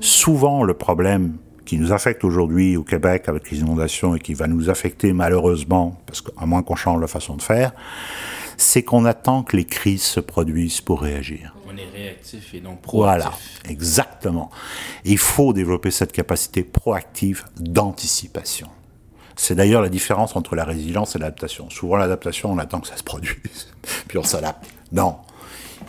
[0.00, 1.36] Souvent, le problème
[1.68, 6.00] qui nous affecte aujourd'hui au Québec avec les inondations et qui va nous affecter malheureusement,
[6.06, 7.72] parce qu'à moins qu'on change la façon de faire,
[8.56, 11.54] c'est qu'on attend que les crises se produisent pour réagir.
[11.68, 13.28] On est réactif et non proactif.
[13.28, 13.38] Voilà,
[13.68, 14.50] exactement.
[15.04, 18.68] Il faut développer cette capacité proactive d'anticipation.
[19.36, 21.68] C'est d'ailleurs la différence entre la résilience et l'adaptation.
[21.68, 23.68] Souvent, l'adaptation, on attend que ça se produise,
[24.08, 24.64] puis on s'adapte.
[24.90, 25.18] Non,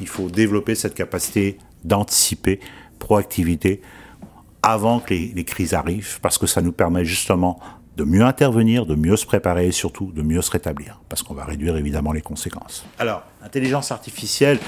[0.01, 2.59] il faut développer cette capacité d'anticiper,
[2.99, 3.81] proactivité,
[4.63, 7.59] avant que les, crises arrivent, parce que ça nous permet justement
[7.97, 11.33] de mieux intervenir, de mieux se préparer et surtout de mieux se rétablir, parce qu'on
[11.33, 12.85] va réduire évidemment les conséquences.
[12.97, 14.59] Alors, intelligence artificielle,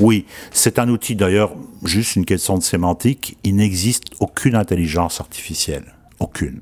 [0.00, 5.94] oui, c'est un outil d'ailleurs, juste une question de sémantique, il n'existe aucune intelligence artificielle,
[6.20, 6.60] aucune.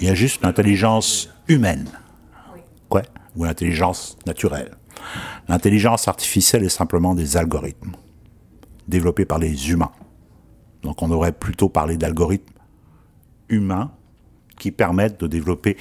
[0.00, 1.88] Il y a juste l'intelligence humaine,
[2.88, 3.02] quoi,
[3.36, 4.72] ou l'intelligence naturelle.
[5.48, 7.92] L'intelligence artificielle est simplement des algorithmes
[8.88, 9.92] développés par les humains.
[10.82, 12.52] Donc on aurait plutôt parlé d'algorithmes
[13.48, 13.90] humains
[14.58, 15.76] qui permettent de développer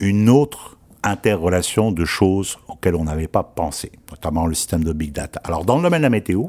[0.00, 5.12] une autre interrelation de choses auxquelles on n'avait pas pensé, notamment le système de big
[5.12, 5.40] data.
[5.44, 6.46] Alors dans le domaine de la météo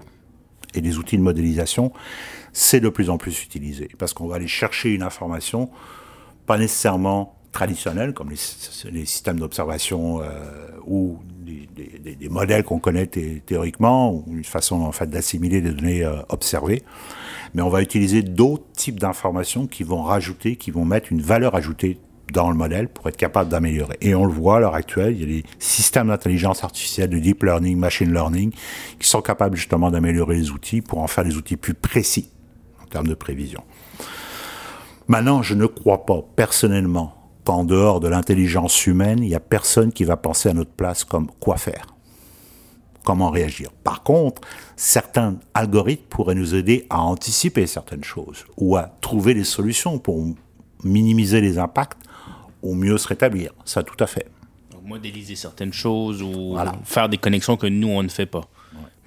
[0.73, 1.91] et des outils de modélisation,
[2.53, 5.69] c'est de plus en plus utilisé parce qu'on va aller chercher une information
[6.45, 8.35] pas nécessairement traditionnelle comme les,
[9.05, 10.27] systèmes d'observation euh,
[10.85, 16.21] ou des, modèles qu'on connaît théoriquement ou une façon en fait d'assimiler des données euh,
[16.29, 16.83] observées
[17.53, 21.55] mais on va utiliser d'autres types d'informations qui vont rajouter, qui vont mettre une valeur
[21.55, 21.99] ajoutée
[22.31, 23.97] dans le modèle pour être capable d'améliorer.
[24.01, 27.17] Et on le voit à l'heure actuelle, il y a des systèmes d'intelligence artificielle, de
[27.17, 28.51] deep learning, machine learning,
[28.99, 32.29] qui sont capables justement d'améliorer les outils pour en faire des outils plus précis
[32.83, 33.63] en termes de prévision.
[35.07, 39.91] Maintenant, je ne crois pas personnellement qu'en dehors de l'intelligence humaine, il n'y a personne
[39.91, 41.87] qui va penser à notre place comme quoi faire
[43.03, 43.71] comment réagir.
[43.83, 44.41] Par contre,
[44.75, 50.25] certains algorithmes pourraient nous aider à anticiper certaines choses ou à trouver des solutions pour
[50.83, 51.97] minimiser les impacts
[52.61, 53.51] ou mieux se rétablir.
[53.65, 54.27] Ça, tout à fait.
[54.83, 58.47] modéliser certaines choses ou faire des connexions que nous, on ne fait pas.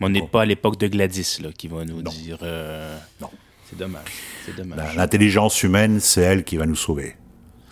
[0.00, 2.38] on n'est pas à l'époque de Gladys là, qui va nous dire.
[2.42, 3.30] Euh, non.
[3.68, 4.04] C'est dommage.
[4.56, 4.96] dommage.
[4.96, 7.16] L'intelligence humaine, c'est elle qui va nous sauver.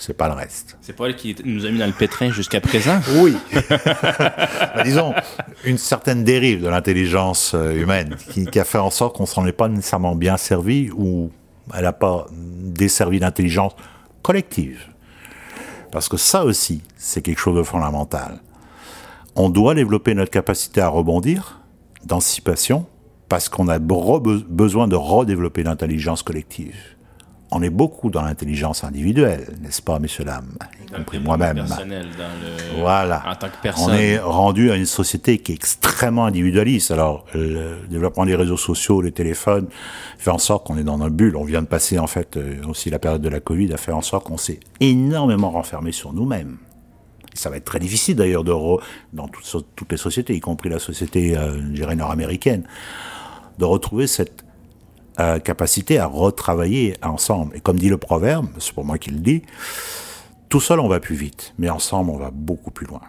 [0.01, 0.79] C'est pas le reste.
[0.81, 2.99] C'est pas elle qui nous a mis dans le pétrin jusqu'à présent?
[3.17, 3.37] Oui.
[4.75, 5.13] Bah, disons,
[5.65, 9.53] une certaine dérive de l'intelligence euh, humaine qui, a fait en sorte qu'on s'en est
[9.53, 11.31] pas nécessairement bien servi ou
[11.75, 13.73] elle n'a pas desservi d'intelligence
[14.23, 14.87] collective.
[15.91, 18.41] Parce que ça aussi, c'est quelque chose de fondamental.
[19.35, 21.61] On doit développer notre capacité à rebondir,
[22.05, 22.87] d'anticipation,
[23.29, 26.77] parce qu'on a besoin de redévelopper l'intelligence collective.
[27.53, 30.53] On est beaucoup dans l'intelligence individuelle, n'est-ce pas, messieurs, dames,
[30.87, 31.67] y compris moi-même.
[32.79, 33.25] Voilà.
[33.27, 33.91] En tant que personne.
[33.91, 36.93] On est rendu à une société qui est extrêmement individualiste.
[36.93, 39.67] Alors, le développement des réseaux sociaux, les téléphones,
[40.19, 41.35] fait en sorte qu'on est dans une bulle.
[41.35, 43.93] On vient de passer, en fait, euh, aussi la période de la Covid, a fait
[43.93, 46.59] en sorte qu'on s'est énormément renfermé sur nous-mêmes.
[47.35, 48.53] Ça va être très difficile d'ailleurs de
[49.13, 51.61] dans toutes, toutes, les sociétés, y compris la société, euh,
[51.95, 52.65] nord-américaine,
[53.59, 54.45] de retrouver cette
[55.21, 57.55] euh, capacité à retravailler ensemble.
[57.55, 59.43] Et comme dit le proverbe, c'est pour moi qui le dis,
[60.49, 63.03] tout seul on va plus vite, mais ensemble on va beaucoup plus loin.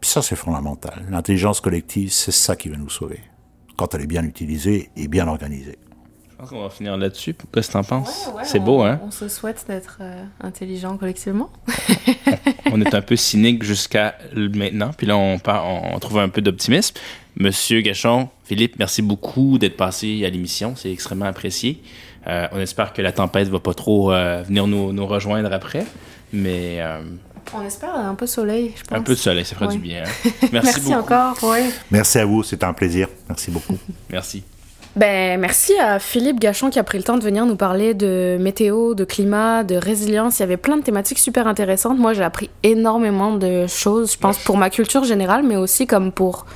[0.00, 1.04] Puis ça c'est fondamental.
[1.10, 3.20] L'intelligence collective, c'est ça qui va nous sauver,
[3.76, 5.78] quand elle est bien utilisée et bien organisée.
[6.30, 7.34] Je pense qu'on va finir là-dessus.
[7.52, 9.00] Qu'est-ce que tu en penses C'est beau, hein?
[9.02, 11.50] On se souhaite d'être euh, intelligent collectivement.
[12.72, 16.94] on est un peu cynique jusqu'à maintenant, puis là, on, on trouve un peu d'optimisme.
[17.36, 20.74] Monsieur Gachon, Philippe, merci beaucoup d'être passé à l'émission.
[20.76, 21.82] C'est extrêmement apprécié.
[22.28, 25.84] Euh, on espère que la tempête va pas trop euh, venir nous, rejoindre après,
[26.32, 26.76] mais...
[26.80, 27.00] Euh,
[27.54, 28.98] on espère un peu de soleil, je pense.
[28.98, 30.02] Un peu de soleil, ça fera du bien.
[30.04, 30.30] Hein.
[30.52, 31.36] Merci, merci encore.
[31.90, 33.08] Merci à vous, c'était un plaisir.
[33.28, 33.78] Merci beaucoup.
[34.10, 34.42] merci.
[34.96, 38.36] Ben, merci à Philippe Gachon qui a pris le temps de venir nous parler de
[38.40, 40.38] météo, de climat, de résilience.
[40.38, 41.98] Il y avait plein de thématiques super intéressantes.
[41.98, 46.12] Moi, j'ai appris énormément de choses, je pense, pour ma culture générale, mais aussi comme
[46.12, 46.46] pour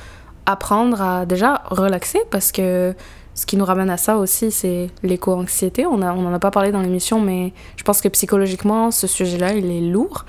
[0.45, 2.95] apprendre à déjà relaxer parce que
[3.33, 5.85] ce qui nous ramène à ça aussi, c'est l'éco-anxiété.
[5.85, 9.71] On n'en a pas parlé dans l'émission, mais je pense que psychologiquement, ce sujet-là, il
[9.71, 10.25] est lourd.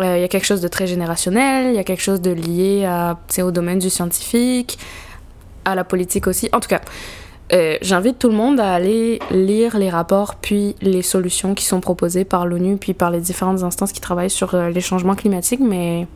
[0.00, 2.30] Euh, il y a quelque chose de très générationnel, il y a quelque chose de
[2.30, 4.78] lié à, au domaine du scientifique,
[5.66, 6.48] à la politique aussi.
[6.52, 6.80] En tout cas,
[7.52, 11.80] euh, j'invite tout le monde à aller lire les rapports puis les solutions qui sont
[11.80, 15.60] proposées par l'ONU puis par les différentes instances qui travaillent sur euh, les changements climatiques.
[15.60, 16.06] Mais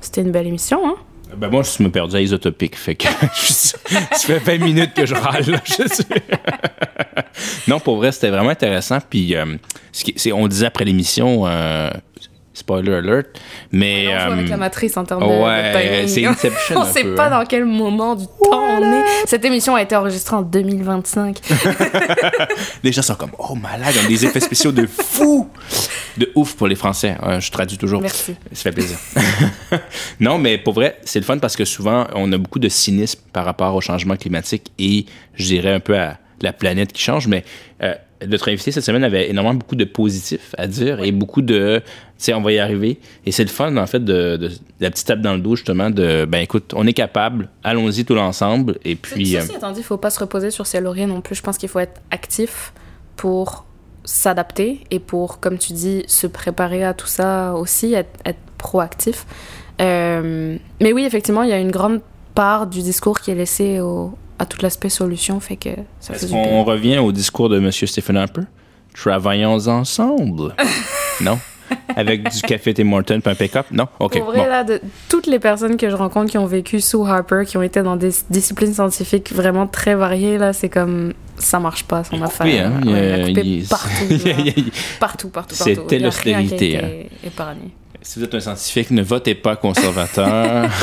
[0.00, 0.96] c'était une belle émission, hein?
[1.36, 3.78] Ben moi, je me perdu à isotopique, fait que ça
[4.16, 5.60] fait 20 minutes que je râle.
[7.68, 8.98] non, pour vrai, c'était vraiment intéressant.
[9.08, 9.56] Puis, euh,
[10.32, 11.90] on disait après l'émission, euh,
[12.58, 13.28] Spoiler alert.
[13.70, 14.08] Mais.
[14.08, 16.76] on avec la euh, matrice en termes ouais, c'est Inception.
[16.80, 17.30] on sait pas hein.
[17.30, 19.04] dans quel moment du temps on est.
[19.26, 21.40] Cette émission a été enregistrée en 2025.
[22.82, 25.48] les gens sont comme, oh malade, on a des effets spéciaux de fou!
[26.16, 27.16] De ouf pour les Français.
[27.38, 28.00] je traduis toujours.
[28.00, 28.34] Merci.
[28.52, 28.98] Ça fait plaisir.
[30.20, 33.20] non, mais pour vrai, c'est le fun parce que souvent, on a beaucoup de cynisme
[33.32, 37.26] par rapport au changement climatique et je dirais un peu à la planète qui change,
[37.26, 37.44] mais
[37.82, 37.94] euh,
[38.26, 41.84] notre invité cette semaine avait énormément beaucoup de positifs à dire et beaucoup de, tu
[42.18, 42.98] sais, on va y arriver.
[43.26, 46.24] Et c'est le fun, en fait, de, la petite tape dans le dos, justement, de,
[46.24, 48.78] ben écoute, on est capable, allons-y tout ensemble.
[48.84, 49.26] Et puis.
[49.32, 51.34] Ceci euh, il faut pas se reposer sur ses lauriers non plus.
[51.34, 52.72] Je pense qu'il faut être actif
[53.16, 53.66] pour
[54.04, 58.10] s'adapter et pour, comme tu dis, se préparer à tout ça aussi, être,
[58.56, 59.24] proactif.
[59.80, 62.00] Euh, mais oui, effectivement, il y a une grande
[62.34, 65.70] part du discours qui est laissé au, à tout l'aspect solution, fait que
[66.00, 67.70] ça Est-ce qu'on revient au discours de M.
[67.72, 68.42] Stephen Harper?
[68.94, 70.54] Travaillons ensemble.
[71.20, 71.38] non?
[71.94, 73.66] Avec du café Tim Morton et un pick-up?
[73.70, 73.88] Non?
[73.98, 74.18] OK.
[74.18, 77.42] Pour vrai, là, de toutes les personnes que je rencontre qui ont vécu sous Harper,
[77.46, 81.84] qui ont été dans des disciplines scientifiques vraiment très variées, là, c'est comme ça marche
[81.84, 82.46] pas son affaire.
[82.46, 82.80] Oui, hein?
[83.26, 83.88] il, partout,
[85.00, 86.78] partout, partout, C'était l'austérité.
[86.78, 86.88] Hein.
[87.24, 87.72] Épargné.
[88.08, 90.70] Si vous êtes un scientifique, ne votez pas conservateur.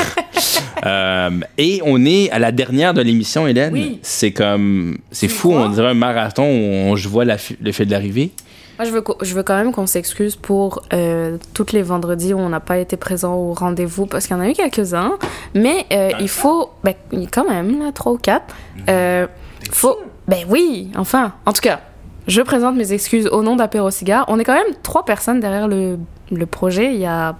[0.85, 3.73] Euh, et on est à la dernière de l'émission, Hélène.
[3.73, 3.97] Oui.
[4.03, 4.99] C'est comme.
[5.09, 8.31] C'est fou, on dirait un marathon où on, je vois la, le fait de l'arrivée.
[8.77, 12.39] Moi, je veux, je veux quand même qu'on s'excuse pour euh, tous les vendredis où
[12.39, 15.17] on n'a pas été présent au rendez-vous parce qu'il y en a eu quelques-uns.
[15.55, 16.69] Mais euh, il faut.
[16.83, 16.93] Ben,
[17.31, 18.53] quand même, là, trois ou quatre.
[18.87, 19.25] Euh,
[19.71, 19.97] faut.
[20.27, 21.33] Ben oui, enfin.
[21.47, 21.81] En tout cas,
[22.27, 24.25] je présente mes excuses au nom d'Apéro Cigare.
[24.27, 25.97] On est quand même trois personnes derrière le,
[26.31, 26.93] le projet.
[26.93, 27.35] Il y a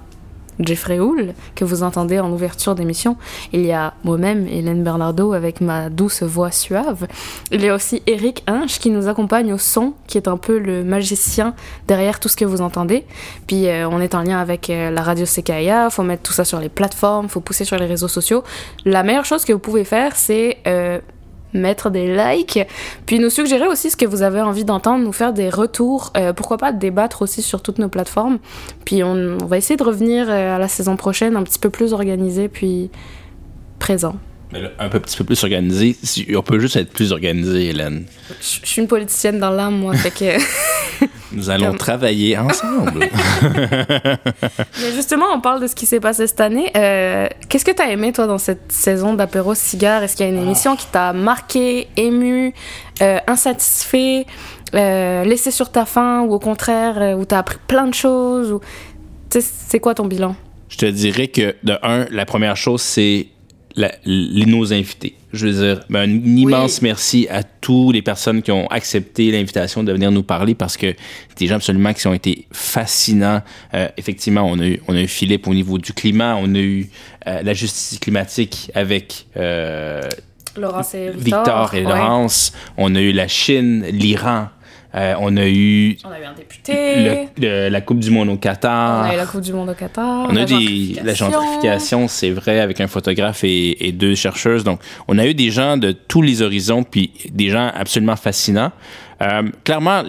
[0.60, 3.18] Jeffrey Hull, que vous entendez en ouverture d'émission.
[3.52, 7.08] Il y a moi-même, Hélène Bernardo, avec ma douce voix suave.
[7.52, 10.58] Il y a aussi Eric Hinch, qui nous accompagne au son, qui est un peu
[10.58, 11.56] le magicien
[11.88, 13.06] derrière tout ce que vous entendez.
[13.48, 16.46] Puis euh, on est en lien avec euh, la radio CKIA, faut mettre tout ça
[16.46, 18.44] sur les plateformes, faut pousser sur les réseaux sociaux.
[18.86, 20.58] La meilleure chose que vous pouvez faire, c'est...
[20.68, 21.00] Euh,
[21.56, 22.60] mettre des likes,
[23.06, 26.34] puis nous suggérer aussi ce que vous avez envie d'entendre, nous faire des retours, euh,
[26.34, 28.40] pourquoi pas débattre aussi sur toutes nos plateformes.
[28.86, 31.70] Puis on, on va essayer de revenir euh, à la saison prochaine un petit peu
[31.70, 32.90] plus organisé, puis
[33.80, 34.16] présent.
[34.56, 35.98] Mais là, un peu, petit peu plus organisé.
[36.34, 38.06] On peut juste être plus organisé, Hélène.
[38.40, 41.06] Je je suis une politicienne dans l'âme, moi, fait que...
[41.34, 43.00] Nous allons Comme- travailler ensemble.
[43.42, 46.72] Mais justement, on parle de ce qui s'est passé cette année.
[46.78, 50.04] Euh, Qu'est-ce que tu as aimé, toi, dans cette saison d'apéro cigare?
[50.04, 52.54] Est-ce qu'il y a une émission qui t'a marqué, ému,
[53.02, 54.26] euh, insatisfait,
[54.74, 58.54] euh, laissé sur ta faim, ou au contraire, où tu as appris plein de choses
[58.54, 58.62] ou...
[59.30, 60.34] C'est quoi ton bilan?
[60.70, 63.28] Je te dirais que, de un, la première chose, c'est
[63.76, 65.16] la- les- nos invités.
[65.34, 69.84] Je veux dire, ben, un immense merci à toutes les personnes qui ont accepté l'invitation
[69.84, 70.94] de venir nous parler parce que
[71.30, 73.42] c'est des gens absolument qui ont été fascinants.
[73.74, 76.60] Euh, effectivement, on a, eu, on a eu Philippe au niveau du climat, on a
[76.60, 76.90] eu
[77.28, 80.02] euh, la justice climatique avec euh,
[80.58, 81.92] Laurence et Victor, et ouais.
[81.92, 84.48] Laurence, on a eu la Chine, l'Iran,
[84.96, 86.74] euh, on a eu On a eu un député.
[87.38, 89.06] le- le- la Coupe du Monde au Qatar.
[89.06, 90.28] On a eu la Coupe du Monde au Qatar.
[90.30, 94.64] On a eu des, la gentrification, c'est vrai, avec un photographe et, et deux chercheuses.
[94.64, 98.72] Donc, on a eu des gens de tous les horizons, puis des gens absolument fascinants.
[99.22, 100.04] Euh, clairement,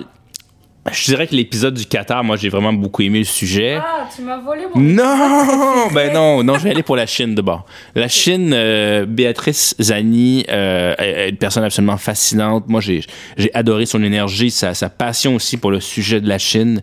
[0.92, 3.78] je dirais que l'épisode du Qatar, moi, j'ai vraiment beaucoup aimé le sujet.
[3.80, 4.80] Ah, tu m'as volé mon...
[4.80, 7.66] Non, ben non, non, je vais aller pour la Chine d'abord.
[7.94, 12.68] La Chine, euh, Béatrice Zani, euh, est une personne absolument fascinante.
[12.68, 13.02] Moi, j'ai
[13.36, 16.82] j'ai adoré son énergie, sa, sa passion aussi pour le sujet de la Chine.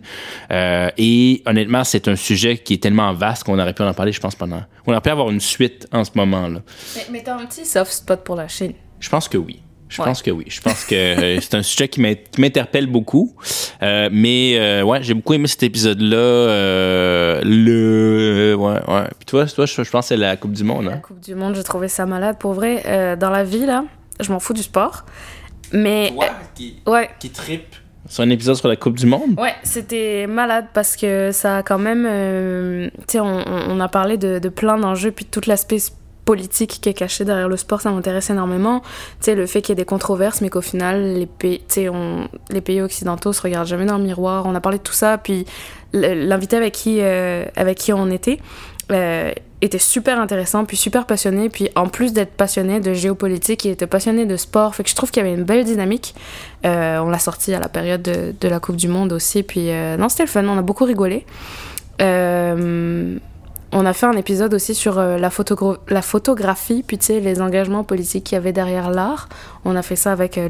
[0.50, 4.12] Euh, et honnêtement, c'est un sujet qui est tellement vaste qu'on aurait pu en parler,
[4.12, 4.62] je pense, pendant.
[4.86, 6.60] On aurait pu avoir une suite en ce moment là.
[6.96, 8.74] Mais, mais t'as un petit soft spot pour la Chine.
[9.00, 9.60] Je pense que oui.
[9.94, 10.08] Je Ouais.
[10.08, 10.44] pense que oui.
[10.48, 13.34] Je pense que euh, c'est un sujet qui m'in- qui m'interpelle beaucoup.
[13.82, 16.16] Euh, mais euh, ouais, j'ai beaucoup aimé cet épisode-là.
[16.16, 19.04] Euh, le ouais, ouais.
[19.18, 20.86] Puis toi, toi, je, je pense que c'est la Coupe du Monde.
[20.86, 21.00] La Hein?
[21.02, 22.36] Coupe du Monde, j'ai trouvé ça malade.
[22.38, 23.84] Pour vrai, euh, dans la vie, là,
[24.20, 25.04] je m'en fous du sport.
[25.72, 26.12] Mais...
[26.54, 27.74] qui, euh, ouais, qui trippe
[28.08, 29.38] sur un épisode sur la Coupe du Monde?
[29.40, 32.06] Ouais, c'était malade parce que ça a quand même.
[32.08, 35.92] euh, tu sais, on, a parlé de, de plein d'enjeux, puis de tout l'aspect s-
[36.24, 38.80] politique qui est caché derrière le sport, ça m'intéresse énormément.
[38.80, 38.86] Tu
[39.20, 41.60] sais, le fait qu'il y ait des controverses, mais qu'au final, les pays,
[41.90, 44.46] on- les pays occidentaux se regardent jamais dans le miroir.
[44.46, 45.44] On a parlé de tout ça, puis
[45.92, 48.38] l'invité avec qui, euh, avec qui on était.
[48.90, 53.70] euh, était super intéressant, puis super passionné, puis en plus d'être passionné de géopolitique, il
[53.70, 56.14] était passionné de sport, fait que je trouve qu'il y avait une belle dynamique.
[56.66, 59.42] Euh, on l'a sorti à la période de, la Coupe du Monde aussi.
[59.42, 60.44] Puis non, c'était le fun.
[60.46, 61.24] On a beaucoup rigolé.
[63.74, 65.30] On a fait un épisode aussi sur euh, la,
[65.88, 69.28] la photographie, puis tu sais, les engagements politiques qu'il y avait derrière l'art.
[69.64, 70.48] On a fait ça avec euh.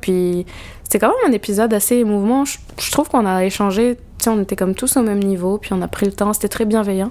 [0.00, 0.46] Puis
[0.84, 2.44] c'était quand même un épisode assez émouvant.
[2.44, 3.96] Je, trouve qu'on a échangé.
[4.18, 5.58] Tu sais, on était comme tous au même niveau.
[5.58, 6.32] Puis on a pris le temps.
[6.32, 7.08] C'était très bienveillant.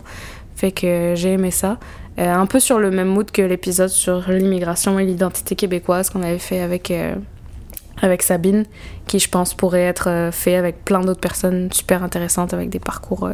[0.55, 1.77] Fait que j'ai aimé ça.
[2.19, 6.23] Euh, un peu sur le même mood que l'épisode sur l'immigration et l'identité québécoise qu'on
[6.23, 7.15] avait fait avec, euh,
[8.01, 8.65] avec Sabine,
[9.07, 13.29] qui je pense pourrait être fait avec plein d'autres personnes super intéressantes avec des parcours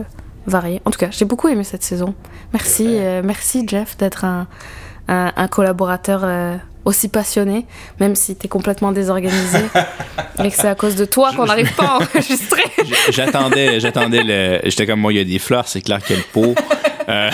[0.47, 0.81] variés.
[0.85, 2.13] En tout cas, j'ai beaucoup aimé cette saison.
[2.53, 4.47] Merci, euh, merci Jeff d'être un,
[5.07, 7.65] un, un collaborateur euh, aussi passionné,
[7.99, 9.57] même si t'es complètement désorganisé
[10.43, 12.63] et que c'est à cause de toi qu'on n'arrive pas à enregistrer.
[13.09, 14.59] J'attendais, j'attendais le.
[14.65, 16.55] J'étais comme moi, il y a des fleurs, c'est clair qu'il y a le pot.
[17.07, 17.29] Euh,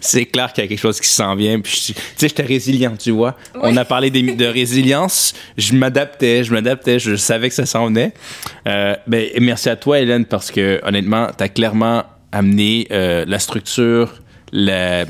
[0.00, 1.58] c'est clair qu'il y a quelque chose qui s'en vient.
[1.58, 3.34] Puis, tu sais, j'étais résilient, tu vois.
[3.60, 5.34] On a parlé des- de résilience.
[5.58, 8.12] Je m'adaptais, je m'adaptais, je savais que ça s'en venait.
[8.68, 12.04] Euh, ben, merci à toi, Hélène, parce que honnêtement, tu as clairement
[12.34, 14.14] amené euh, la structure,
[14.52, 15.04] la-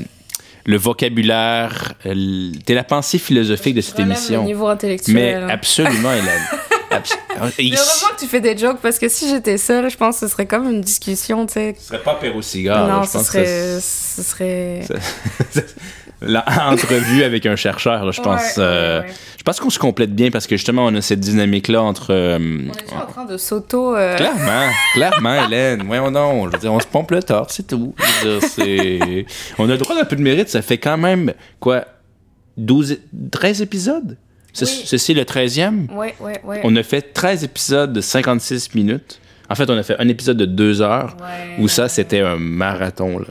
[0.67, 4.41] le vocabulaire, euh, t'es la pensée philosophique de cette Relève émission.
[4.41, 5.15] le niveau intellectuel.
[5.15, 5.47] Mais hein.
[5.49, 6.09] absolument.
[6.91, 7.17] Abs-
[7.59, 10.19] Et Mais heureusement que tu fais des jokes parce que si j'étais seule, je pense
[10.19, 11.75] que ce serait comme une discussion, tu sais.
[11.79, 12.87] Ce serait pas Perro Cigare.
[12.87, 13.01] non, là.
[13.03, 13.81] je ce pense que serait, ça-
[14.15, 14.81] ce serait.
[16.25, 18.41] L'entrevue avec un chercheur, là, je pense.
[18.57, 19.07] Ouais, euh, ouais.
[19.37, 22.07] Je pense qu'on se complète bien parce que justement, on a cette dynamique-là entre.
[22.13, 23.95] euh, On est toujours en train de s'auto.
[23.95, 25.83] euh, Clairement, clairement, Hélène.
[25.85, 26.47] Voyons donc.
[26.47, 27.93] Je veux dire, on se pompe le torse, c'est tout.
[27.97, 29.25] Je veux dire, c'est...
[29.59, 30.49] On a le droit d'un peu de mérite.
[30.49, 31.85] Ça fait quand même, quoi,
[32.57, 32.99] 12, é-
[33.31, 34.17] 13 épisodes?
[34.53, 34.81] C'est- Oui.
[34.85, 35.91] Ceci le 13e?
[35.93, 36.61] Ouais, ouais, ouais.
[36.63, 39.19] On a fait 13 épisodes de 56 minutes.
[39.49, 41.55] En fait, on a fait un épisode de 2 heures Ouais.
[41.63, 43.27] où ça, c'était un marathon, là.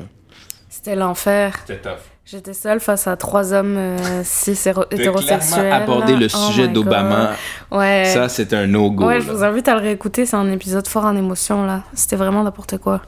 [0.68, 1.56] C'était l'enfer.
[1.66, 1.98] C'était tough.
[2.26, 4.58] J'étais seule face à trois hommes euh, cis
[4.90, 5.70] hétérosexuels.
[5.70, 7.32] aborder le Oh sujet d'Obama.
[7.70, 8.04] Ouais.
[8.06, 9.06] ça, c'est un no-go.
[9.06, 10.24] ouais, je vous invite à le réécouter.
[10.24, 11.82] C'est un épisode fort en émotion, là.
[11.92, 13.02] C'était vraiment n'importe quoi.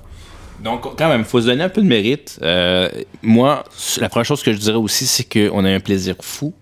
[0.61, 2.39] Donc, quand même, il faut se donner un peu de mérite.
[2.43, 2.91] Euh,
[3.23, 3.65] moi,
[3.99, 6.53] la première chose que je dirais aussi, c'est qu'on a un plaisir fou.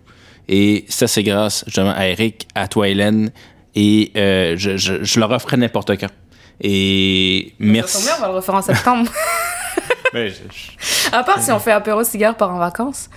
[0.49, 3.33] Et ça, c'est grâce justement à Eric, à toi, Hélène.
[3.75, 6.11] Et euh, je, je, je leur offre n'importe quand.
[6.61, 7.97] Et merci.
[7.97, 9.11] Ça tombe bien, on va le refaire en septembre.
[10.15, 13.11] Je- je- à part si on fait apéro cigare par en vacances.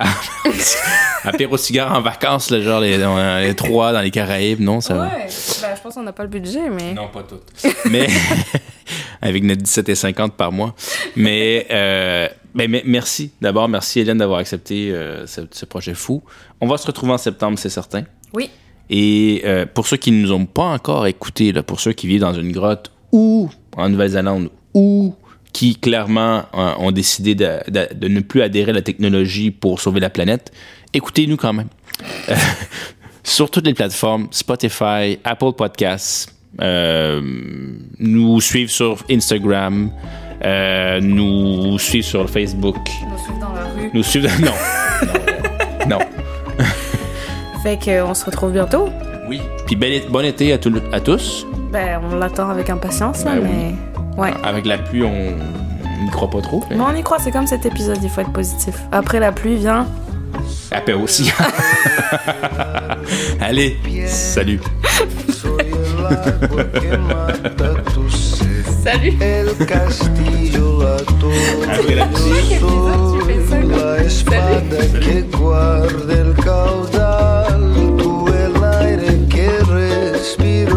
[1.24, 4.80] apéro cigare en vacances, là, genre les, les, trois dans les Caraïbes, non?
[4.80, 4.94] Ça...
[4.94, 5.28] Ouais,
[5.62, 6.94] ben, je pense qu'on n'a pas le budget, mais...
[6.94, 7.52] Non, pas toutes.
[7.90, 8.08] mais
[9.22, 10.74] avec notre 17,50 par mois.
[11.16, 13.32] Mais, euh, ben, merci.
[13.40, 16.22] D'abord, merci Hélène d'avoir accepté euh, ce, ce, projet fou.
[16.60, 18.02] On va se retrouver en septembre, c'est certain.
[18.34, 18.50] Oui.
[18.90, 22.06] Et euh, pour ceux qui ne nous ont pas encore écoutés, là, pour ceux qui
[22.06, 25.14] vivent dans une grotte ou en Nouvelle-Zélande ou
[25.52, 29.80] qui clairement euh, ont décidé de, de, de, ne plus adhérer à la technologie pour
[29.80, 30.52] sauver la planète,
[30.92, 31.68] écoutez-nous quand même.
[32.28, 32.34] Euh,
[33.24, 37.20] sur toutes les plateformes, Spotify, Apple Podcasts, euh,
[37.98, 39.90] nous suivre sur Instagram,
[41.02, 42.76] nous suivre sur Facebook.
[43.04, 43.90] Nous suivre dans la rue.
[43.92, 44.28] Nous suivre...
[44.40, 44.52] Non.
[45.86, 45.98] non.
[45.98, 46.64] non.
[47.62, 48.88] fait qu'on se retrouve bientôt.
[49.28, 49.40] Oui.
[49.66, 51.46] Puis bon, bon été à, tout, à tous.
[51.70, 53.91] Ben, on l'attend avec impatience, Ben oui.
[54.16, 54.32] Ouais.
[54.42, 55.36] Avec la pluie, on
[56.04, 56.62] n'y croit pas trop.
[56.70, 56.76] Mais...
[56.78, 58.74] On y croit, c'est comme cet épisode, il faut être positif.
[58.90, 59.86] Après la pluie vient.
[60.70, 61.30] La paix aussi.
[63.40, 64.60] Allez, salut.
[68.82, 69.12] salut.
[71.68, 72.58] Après la pluie.
[74.02, 75.22] Salut.
[80.38, 80.71] salut.